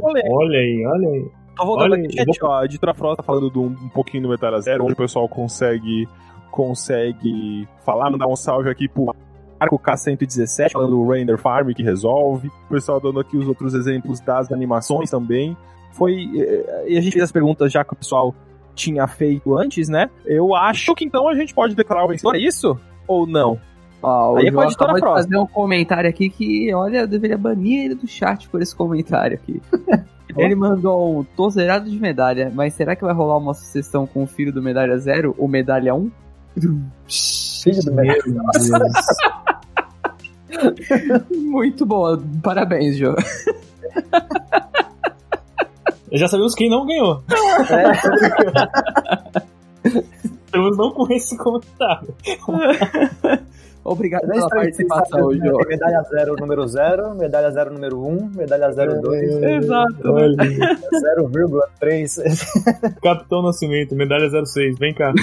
[0.00, 1.30] olha, olha aí, olha aí.
[1.56, 2.50] Tô voltando Olha, aqui, chat, vou...
[2.50, 5.28] ó, a editora Frota tá falando um, um pouquinho do Metal Zero, onde o pessoal
[5.28, 6.08] consegue
[6.50, 9.14] consegue falar, mandar um salve aqui pro
[9.58, 12.48] Marco K117, falando do Render Farm que resolve.
[12.48, 15.56] O pessoal dando aqui os outros exemplos das animações também.
[15.92, 16.28] Foi.
[16.34, 18.34] Eh, e a gente fez as perguntas já que o pessoal
[18.74, 20.10] tinha feito antes, né?
[20.24, 22.78] Eu acho que então a gente pode declarar o vencedor, é isso?
[23.06, 23.58] Ou não?
[24.02, 27.84] Ó, Aí é com a editora fazer um comentário aqui que, olha, eu deveria banir
[27.84, 29.62] ele do chat por esse comentário aqui.
[30.36, 34.22] Ele mandou um tô zerado de medalha, mas será que vai rolar uma sucessão com
[34.22, 36.10] o filho do Medalha Zero, o Medalha 1?
[37.08, 38.22] Filho do Medalha
[41.30, 43.14] Muito bom, parabéns, Joe.
[46.12, 47.22] Já sabemos quem não ganhou.
[47.70, 47.84] É.
[50.52, 52.14] Pelo menos não com esse comentário.
[53.84, 55.58] Obrigado pela participação, Jô.
[55.66, 59.42] Medalha 0, número 0, medalha 0, número 1, um, medalha 0, 2.
[59.42, 60.02] É, exato.
[60.02, 62.98] 0,3.
[63.02, 65.12] Capitão Nascimento, medalha 06, vem cá.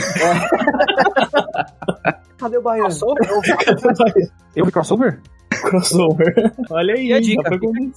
[2.37, 2.89] Cadê o Baiano?
[4.55, 5.19] Eu vi crossover?
[5.61, 6.33] Crossover.
[6.69, 7.49] Olha aí, e a dica.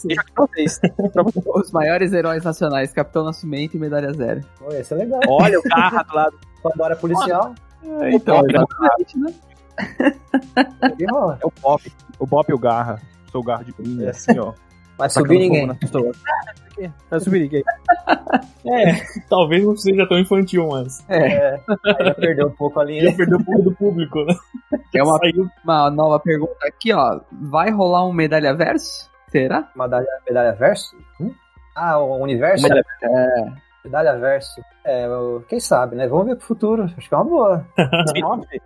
[0.04, 0.80] Dica pra vocês.
[1.46, 4.40] Os maiores heróis nacionais, Capitão Nascimento e Medalha Zero.
[4.58, 5.20] Pô, esse é legal.
[5.28, 6.36] Olha o carro do lado.
[6.62, 7.54] Pandora policial.
[8.00, 8.64] É, então, né?
[11.40, 11.92] É o Pop.
[12.18, 13.00] O Pop e o Garra.
[13.30, 14.52] Sou o Garra de é assim, ó.
[14.98, 15.66] Vai subir ninguém.
[17.10, 17.62] Vai subir ninguém.
[18.64, 18.94] É,
[19.28, 21.04] talvez não seja tão infantil, mas.
[21.08, 21.54] É.
[21.56, 21.60] é
[22.04, 23.00] já perdeu um pouco ali.
[23.00, 24.34] Já perdeu um pouco do público, né?
[24.94, 25.18] É uma,
[25.64, 27.20] uma nova pergunta aqui, ó.
[27.32, 29.10] Vai rolar um medalha verso?
[29.30, 29.68] Será?
[29.74, 30.96] Medalha, medalha verso?
[31.20, 31.34] Hum?
[31.74, 32.62] Ah, o universo?
[32.62, 33.52] Medalha, é.
[33.84, 34.62] Medalha verso.
[34.84, 35.06] É,
[35.48, 36.06] quem sabe, né?
[36.06, 36.84] Vamos ver pro futuro.
[36.84, 37.66] Acho que é uma boa.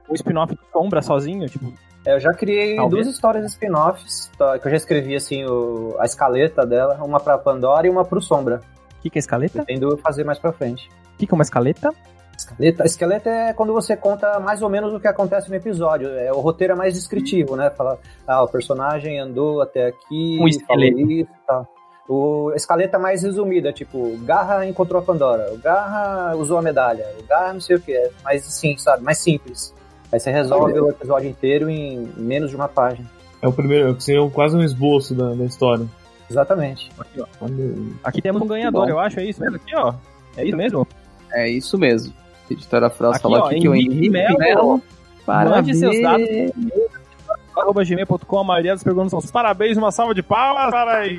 [0.09, 1.73] o spin-off do Sombra sozinho, tipo.
[2.05, 3.05] É, eu já criei Talvez.
[3.05, 7.37] duas histórias spin-offs, tá, que eu já escrevi, assim, o, a escaleta dela, uma pra
[7.37, 8.61] Pandora e uma pro Sombra.
[8.99, 9.65] O que, que é escaleta?
[9.65, 10.89] Pretendo fazer mais pra frente.
[11.15, 11.93] O que, que é uma escaleta?
[12.37, 16.11] Esqueleto, esqueleto é quando você conta mais ou menos o que acontece no episódio.
[16.11, 17.71] É, o roteiro é mais descritivo, né?
[17.71, 20.97] Fala, ah, o personagem andou até aqui, um esqueleto.
[20.97, 21.76] falou isso e tal.
[22.09, 27.05] O escaleta é mais resumida, tipo, Garra encontrou a Pandora, o Garra usou a medalha,
[27.19, 29.75] o Garra não sei o que, é mais sim, sabe, mais simples.
[30.13, 33.11] Aí você resolve o episódio inteiro em menos de uma página.
[33.43, 35.85] É o primeiro, seria quase um esboço da, da história.
[36.31, 36.91] Exatamente.
[36.99, 37.27] Aqui, ó.
[38.05, 39.57] Aqui temos um ganhador, eu acho, é isso mesmo?
[39.57, 39.95] Aqui, ó.
[40.37, 40.87] É isso mesmo?
[41.33, 42.15] É isso mesmo.
[42.49, 44.83] A editora Frost falou aqui que o Henrique Melo, Melo
[45.27, 46.29] mande seus dados
[47.57, 51.17] arroba gmail.com, a maioria das perguntas são parabéns, uma salva de palmas para aí.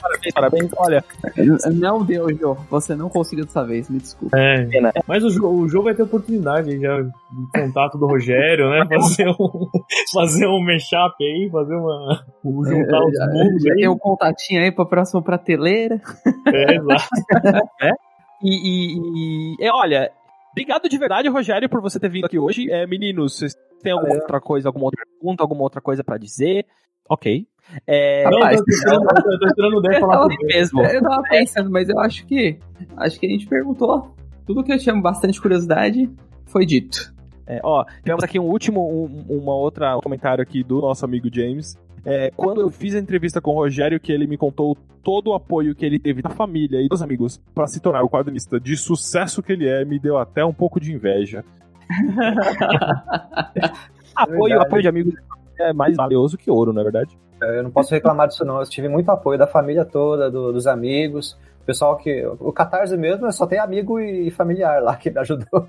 [0.00, 0.70] Parabéns, parabéns.
[0.76, 1.04] Olha.
[1.72, 2.54] Não deu, Jô.
[2.70, 4.36] Você não conseguiu dessa vez, me desculpa.
[4.36, 4.66] É,
[5.06, 7.12] mas o, jogo, o jogo vai ter oportunidade já de
[7.54, 8.86] contato do Rogério, né?
[8.98, 9.70] Fazer um,
[10.12, 12.24] fazer um mashup aí, fazer uma.
[12.44, 13.76] juntar os mundos já, aí.
[13.76, 16.00] Tem um contatinho aí pra próxima prateleira.
[16.46, 17.08] É, exato.
[17.82, 17.90] é?
[18.42, 20.10] E, e, e, olha,
[20.52, 22.70] obrigado de verdade, Rogério, por você ter vindo aqui hoje.
[22.70, 24.22] É, meninos, vocês têm alguma Valeu.
[24.22, 26.66] outra coisa, alguma outra pergunta, alguma outra coisa para dizer?
[27.08, 27.46] Ok.
[27.86, 28.24] É...
[28.24, 30.82] Não, eu tô eu esperando o Dan falar mesmo.
[30.82, 32.58] Eu tava pensando, mas eu acho que
[32.96, 34.14] acho que a gente perguntou
[34.46, 36.10] tudo que eu tinha bastante curiosidade
[36.46, 37.12] foi dito.
[37.46, 41.28] É, ó, tivemos aqui um último, um, uma outra um comentário aqui do nosso amigo
[41.32, 41.76] James.
[42.04, 45.34] É, quando eu fiz a entrevista com o Rogério, que ele me contou todo o
[45.34, 48.76] apoio que ele teve da família e dos amigos para se tornar o quadrinista de
[48.76, 51.44] sucesso que ele é, me deu até um pouco de inveja.
[54.14, 55.14] apoio, apoio de amigos
[55.58, 57.18] é mais valioso que ouro, não é verdade?
[57.40, 58.58] Eu não posso reclamar disso não.
[58.58, 61.38] Eu tive muito apoio da família toda, do, dos amigos.
[61.62, 62.26] O pessoal que.
[62.40, 65.66] O Catarse mesmo só tem amigo e familiar lá que me ajudou.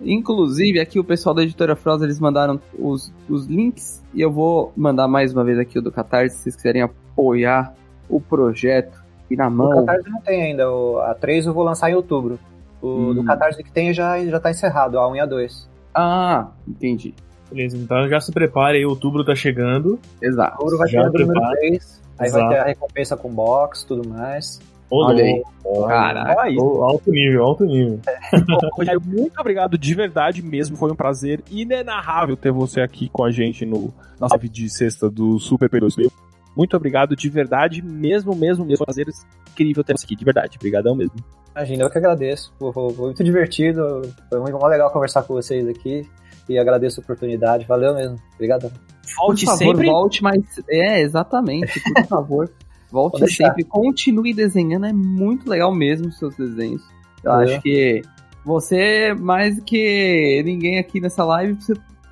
[0.00, 4.72] Inclusive, aqui o pessoal da editora Frost, eles mandaram os, os links e eu vou
[4.76, 7.74] mandar mais uma vez aqui o do Catarse, se vocês quiserem apoiar
[8.08, 9.82] o projeto e na mão.
[9.82, 12.38] O Catarse não tem ainda, o, a 3 eu vou lançar em outubro.
[12.80, 13.14] O hum.
[13.14, 15.68] do Catarse que tem já, já tá encerrado, a 1 e a 2.
[15.92, 17.12] Ah, entendi.
[17.50, 19.98] Beleza, então já se prepare aí, outubro tá chegando.
[20.20, 20.52] Exato.
[20.58, 22.44] Outubro vai já ter o número 3, aí Exato.
[22.44, 24.60] vai ter a recompensa com box tudo mais.
[24.90, 25.42] Olha aí.
[25.86, 26.42] Caraca.
[26.60, 28.00] Alto nível, alto nível.
[28.72, 30.76] Rogério, muito obrigado de verdade mesmo.
[30.76, 35.10] Foi um prazer inenarrável ter você aqui com a gente no nossa live de sexta
[35.10, 36.10] do Super P2000.
[36.56, 38.84] Muito obrigado de verdade, mesmo, mesmo, mesmo.
[38.84, 39.06] Prazer
[39.50, 40.56] incrível ter você aqui, de verdade.
[40.56, 41.14] Obrigadão mesmo.
[41.54, 42.52] Imagina, eu que agradeço.
[42.58, 44.02] Foi, foi muito divertido.
[44.28, 46.08] Foi muito legal conversar com vocês aqui.
[46.48, 47.66] E agradeço a oportunidade.
[47.66, 48.16] Valeu mesmo.
[48.34, 48.72] Obrigado.
[49.16, 49.86] Volte por favor, sempre.
[49.86, 50.42] Volte, mas.
[50.68, 51.80] É, exatamente.
[51.80, 52.50] Por favor.
[52.90, 56.82] Volte sempre, continue desenhando, é muito legal mesmo os seus desenhos.
[57.22, 57.44] Eu é.
[57.44, 58.00] acho que
[58.44, 61.58] você, mais que ninguém aqui nessa live,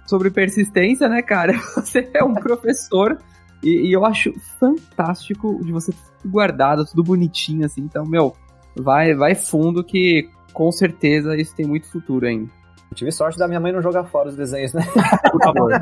[0.07, 1.55] sobre persistência, né, cara?
[1.74, 3.18] Você é um professor
[3.62, 5.93] e, e, eu acho fantástico de você
[6.24, 7.80] guardado, tudo bonitinho, assim.
[7.80, 8.34] Então, meu,
[8.76, 12.51] vai, vai fundo que com certeza isso tem muito futuro ainda.
[12.91, 14.82] Eu tive sorte da minha mãe não jogar fora os desenhos, né?
[15.30, 15.72] Por favor.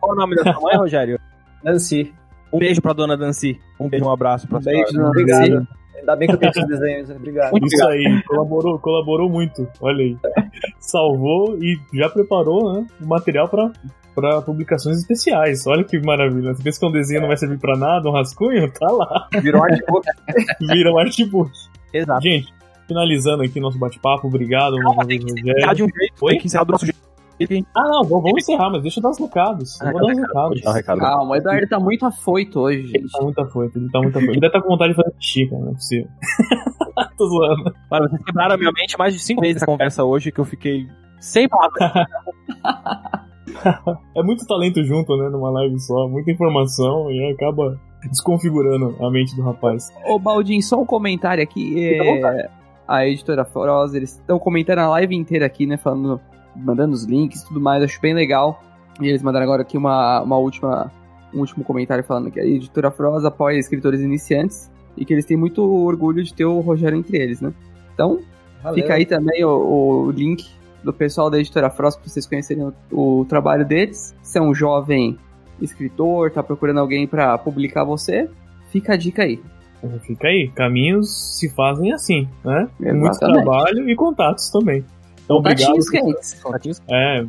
[0.00, 1.18] Qual o nome da sua mãe, Rogério?
[1.64, 2.12] Nancy.
[2.52, 3.58] Um beijo pra dona Dancy.
[3.80, 5.66] Um beijo, um abraço pra um beijo, dona Obrigado.
[6.02, 7.52] Ainda bem que eu tenho esses desenhos, obrigado.
[7.52, 9.68] Muito Isso aí, colaborou, colaborou muito.
[9.80, 10.16] Olha aí.
[10.80, 13.70] Salvou e já preparou né, o material pra,
[14.12, 15.64] pra publicações especiais.
[15.66, 16.54] Olha que maravilha.
[16.54, 18.68] Você pensa que um desenho não vai servir pra nada, um rascunho?
[18.72, 19.28] Tá lá.
[19.40, 20.06] Virou um artbook.
[20.60, 21.52] Vira um artbook.
[21.92, 22.22] Exato.
[22.22, 22.52] Gente,
[22.92, 24.76] finalizando aqui nosso bate-papo, obrigado.
[24.76, 26.14] Calma, tem que encerrar de um jeito.
[26.20, 26.30] Oi?
[26.32, 27.02] Tem que encerrar do nosso jeito.
[27.74, 29.80] Ah, não, vamos encerrar, mas deixa eu dar os recados.
[29.80, 30.60] Ah, vou dar os recados.
[30.60, 30.98] Dar recado.
[31.00, 32.98] Calma, o Eduardo tá muito afoito hoje, gente.
[32.98, 34.32] Ele tá muito afoito, ele tá muito afoito.
[34.32, 36.08] Ele deve estar tá com vontade de fazer xixi, cara, não é possível.
[37.18, 37.74] Tô zoando.
[37.90, 40.44] Mano, vocês quebraram a minha mente mais de cinco vezes essa conversa hoje, que eu
[40.44, 40.86] fiquei
[41.18, 42.06] Sem palavras.
[44.16, 45.28] é muito talento junto, né?
[45.28, 47.76] Numa live só, muita informação e acaba
[48.08, 49.88] desconfigurando a mente do rapaz.
[50.06, 51.94] Ô, Baldinho, só um comentário aqui.
[51.94, 52.61] É...
[52.86, 55.76] A editora Forosa, eles estão comentando a live inteira aqui, né?
[55.76, 56.20] Falando,
[56.54, 58.62] mandando os links e tudo mais, acho bem legal.
[59.00, 60.90] E eles mandaram agora aqui uma, uma última,
[61.32, 65.36] um último comentário falando que a editora Froza apoia escritores iniciantes e que eles têm
[65.36, 67.52] muito orgulho de ter o Rogério entre eles, né?
[67.94, 68.20] Então,
[68.62, 68.82] Valeu.
[68.82, 70.48] fica aí também o, o, link
[70.82, 74.14] do pessoal da editora Frost para vocês conhecerem o, o, trabalho deles.
[74.22, 75.18] Se é um jovem
[75.60, 78.28] escritor, tá procurando alguém para publicar você,
[78.70, 79.40] fica a dica aí.
[80.00, 82.68] Fica aí, caminhos se fazem assim, né?
[82.80, 82.98] Exatamente.
[82.98, 84.84] Muito trabalho e contatos também.
[85.24, 85.74] Então, obrigado.
[86.88, 87.24] É,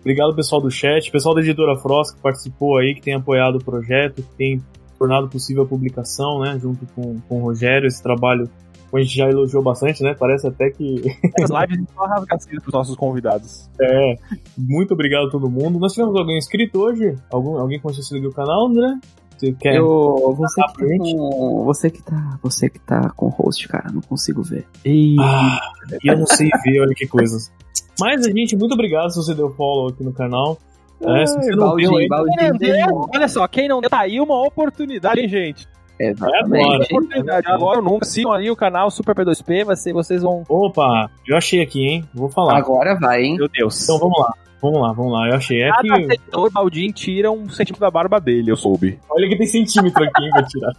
[0.00, 3.64] obrigado pessoal do chat, pessoal da editora Frost que participou aí, que tem apoiado o
[3.64, 4.62] projeto, que tem
[4.98, 6.58] tornado possível a publicação, né?
[6.60, 8.48] Junto com, com o Rogério, esse trabalho
[8.94, 10.14] a gente já elogiou bastante, né?
[10.18, 11.02] Parece até que.
[11.42, 13.68] As lives só rasgacinhas para os nossos convidados.
[13.80, 14.16] É,
[14.56, 15.78] muito obrigado a todo mundo.
[15.78, 17.14] Nós tivemos alguém inscrito hoje?
[17.30, 18.98] Algum, alguém começou a seguir o canal, André?
[19.36, 19.76] Você quer?
[19.76, 22.38] Eu, você, que tá com, você que tá.
[22.42, 24.66] Você que tá com host, cara, não consigo ver.
[24.84, 25.16] E...
[25.20, 25.60] Ah,
[26.02, 27.52] eu não sei ver, olha que coisas.
[28.00, 30.58] Mas a gente, muito obrigado se você deu follow aqui no canal.
[31.00, 35.20] É, se você não Baldinho, Baldinho, olha só, quem não deu, tá aí uma oportunidade,
[35.20, 35.68] hein, gente?
[35.98, 36.92] Exatamente.
[36.92, 37.54] É agora.
[37.54, 38.04] agora nunca.
[38.04, 40.42] Sigam ali o canal Super P2P, você, vocês vão.
[40.48, 42.04] Opa, eu achei aqui, hein?
[42.14, 42.56] Vou falar.
[42.56, 43.36] Agora vai, hein?
[43.36, 43.82] Meu Deus.
[43.82, 44.32] Então vamos lá.
[44.66, 45.28] Vamos lá, vamos lá.
[45.28, 45.62] Eu achei.
[45.62, 46.52] É Cada que...
[46.52, 48.98] Baldinho tira um centímetro da barba dele, eu soube.
[49.08, 50.72] Olha que tem centímetro aqui, hein, pra tirar.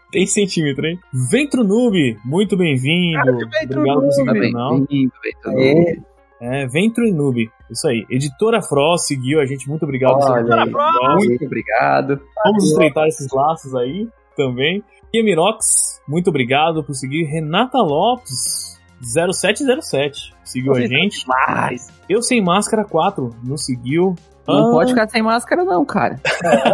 [0.10, 0.98] tem centímetro, hein?
[1.30, 3.20] Ventro Noob, muito bem-vindo.
[3.20, 4.78] Obrigado por canal.
[4.80, 6.04] Bem-vindo, Ventro.
[6.40, 7.48] É, Ventro e Noob.
[7.70, 8.04] Isso aí.
[8.10, 9.68] Editora Frost seguiu a gente.
[9.68, 10.18] Muito obrigado.
[10.18, 12.20] Olha, muito obrigado.
[12.44, 14.82] Vamos estreitar esses laços aí também.
[15.12, 17.26] Kemirox, muito obrigado por seguir.
[17.26, 21.20] Renata Lopes, 0707, seguiu Você a gente.
[21.20, 21.88] Demais.
[22.08, 24.14] Eu Sem Máscara 4, nos seguiu.
[24.46, 24.70] Não ah.
[24.70, 26.20] pode ficar sem máscara, não, cara.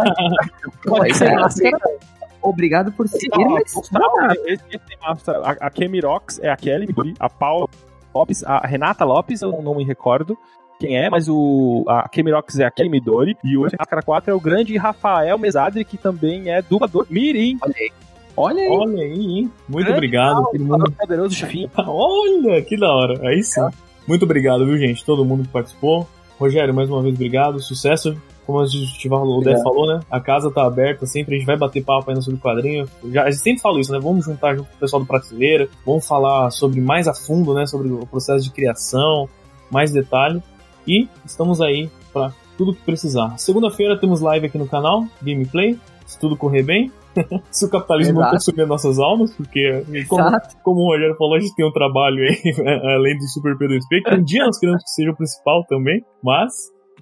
[0.85, 1.77] pode sem máscara.
[2.41, 3.31] Obrigado por seguir.
[5.43, 6.87] a, a Kemirox é a Kelly,
[7.19, 7.67] a Paula
[8.13, 10.37] Lopes, a Renata Lopes, eu não me recordo
[10.83, 14.33] quem é, mas o a Kemirox é a Kelly Midori e o Máscara 4 é
[14.33, 17.57] o grande Rafael Mesadri, que também é dublador Mirim.
[17.61, 17.91] Olha aí.
[18.35, 18.69] Olha aí.
[18.69, 19.51] Olha aí, hein?
[19.67, 20.43] Muito grande obrigado.
[20.43, 20.91] Todo mundo...
[20.91, 21.69] poderoso chefinho.
[21.77, 23.27] Olha, que da hora.
[23.27, 23.61] Aí sim.
[23.61, 23.69] É.
[24.07, 25.05] Muito obrigado, viu, gente?
[25.05, 26.07] Todo mundo que participou.
[26.39, 27.59] Rogério, mais uma vez, obrigado.
[27.61, 28.17] Sucesso.
[28.45, 30.01] Como a gente o Dé falou, né?
[30.11, 32.85] A casa tá aberta sempre, a gente vai bater papo aí no sobre quadrinho.
[33.05, 33.99] Já, a gente sempre fala isso, né?
[34.01, 37.65] Vamos juntar junto com o pessoal do Prateleira, vamos falar sobre mais a fundo, né?
[37.65, 39.29] Sobre o processo de criação,
[39.71, 40.43] mais detalhe.
[40.85, 43.37] E estamos aí para tudo que precisar.
[43.37, 46.91] Segunda-feira temos live aqui no canal, gameplay, se tudo correr bem.
[47.51, 48.25] se o capitalismo Exato.
[48.25, 50.23] não consumir nossas almas, porque, como,
[50.63, 52.53] como, o Rogério falou, a gente tem um trabalho aí,
[52.95, 56.51] além do Super P2P, que um dia nós queremos que seja o principal também, mas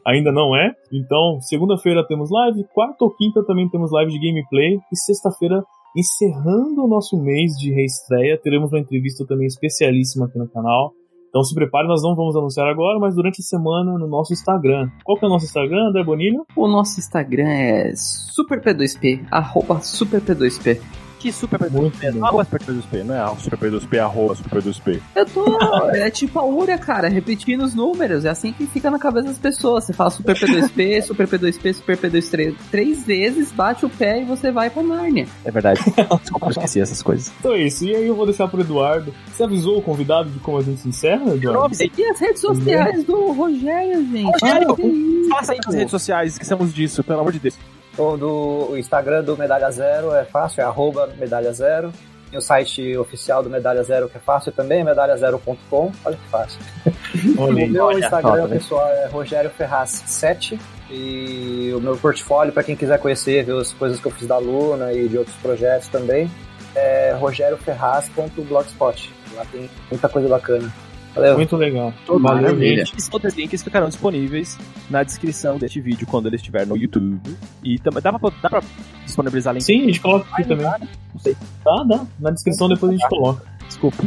[0.05, 0.71] ainda não é.
[0.91, 5.63] Então, segunda-feira temos live, quarta ou quinta também temos live de gameplay, e sexta-feira,
[5.95, 10.93] encerrando o nosso mês de reestreia, teremos uma entrevista também especialíssima aqui no canal.
[11.31, 14.89] Então se prepare, nós não vamos anunciar agora, mas durante a semana no nosso Instagram.
[15.01, 16.45] Qual que é o nosso Instagram, André Bonilho?
[16.57, 21.00] O nosso Instagram é superp2p, arroba superp2p.
[21.21, 22.13] Que Super P2P?
[22.15, 24.99] Não é Super P2P, não é Super P2P, arroba Super P2P.
[25.15, 25.85] Eu tô.
[25.91, 28.25] É tipo a URA, cara, repetindo os números.
[28.25, 29.83] É assim que fica na cabeça das pessoas.
[29.83, 34.51] Você fala Super P2P, Super P2P, Super P23 três vezes, bate o pé e você
[34.51, 35.27] vai pra Nárnia.
[35.45, 35.79] É verdade.
[36.21, 37.31] Desculpa, eu esqueci essas coisas.
[37.41, 37.85] Então é isso.
[37.85, 39.13] E aí eu vou deixar pro Eduardo.
[39.27, 41.75] Você avisou o convidado de como a gente se encerra, Eduardo?
[41.97, 44.31] E as redes sociais do Rogério, gente.
[44.31, 47.57] Rogério, faça aí nas redes sociais, esquecemos disso, pelo amor de Deus.
[47.97, 51.91] O, do, o Instagram do Medalha Zero é fácil, é arroba Medalha Zero.
[52.29, 55.91] Tem o site oficial do Medalha Zero que é fácil também, medalhazero.com.
[56.05, 56.59] Olha que fácil.
[57.37, 60.57] o meu olha, Instagram top, pessoal é Rogério Ferraz 7.
[60.89, 64.37] E o meu portfólio, para quem quiser conhecer, ver as coisas que eu fiz da
[64.37, 66.29] Luna e de outros projetos também,
[66.75, 69.13] é rogerioferraz.blogspot.
[69.35, 70.71] Lá tem muita coisa bacana.
[71.13, 71.35] Valeu.
[71.35, 71.93] Muito legal.
[72.07, 73.09] Valeu, gente.
[73.09, 74.57] Todos os links ficarão disponíveis
[74.89, 77.19] na descrição deste vídeo quando ele estiver no YouTube.
[77.63, 78.63] E também dá pra, dá pra
[79.05, 79.63] disponibilizar link?
[79.63, 80.65] Sim, a gente coloca aqui também.
[80.65, 81.35] Não sei.
[81.63, 82.05] Tá, dá.
[82.19, 83.45] Na descrição depois a gente coloca.
[83.67, 83.97] Desculpa.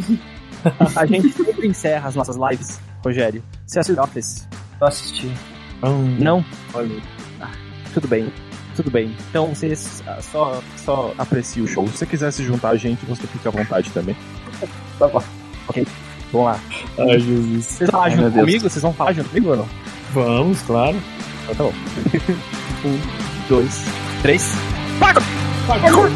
[0.96, 3.42] a gente sempre encerra as nossas lives, Rogério.
[3.66, 4.48] Você assistiu Office?
[4.80, 5.30] Não assisti.
[5.82, 6.16] Hum.
[6.18, 6.44] Não?
[6.72, 7.02] Olha.
[7.40, 7.50] Ah,
[7.92, 8.32] tudo bem.
[8.74, 9.14] Tudo bem.
[9.28, 11.86] Então você só, só aprecia o show.
[11.88, 14.16] Se você quiser se juntar a gente, você fica à vontade também.
[14.98, 15.22] Tá bom.
[15.68, 15.86] Ok.
[16.34, 16.60] Vamos lá.
[16.98, 17.64] Ai, Jesus.
[17.64, 18.68] Vocês vão falar junto comigo?
[18.68, 19.68] Vocês vão falar junto comigo ou não?
[20.12, 20.96] Vamos, claro.
[21.48, 21.72] Então tá bom.
[22.88, 23.84] um, dois,
[24.20, 24.52] três.
[24.98, 25.22] Parkour!
[25.68, 26.10] Parkour!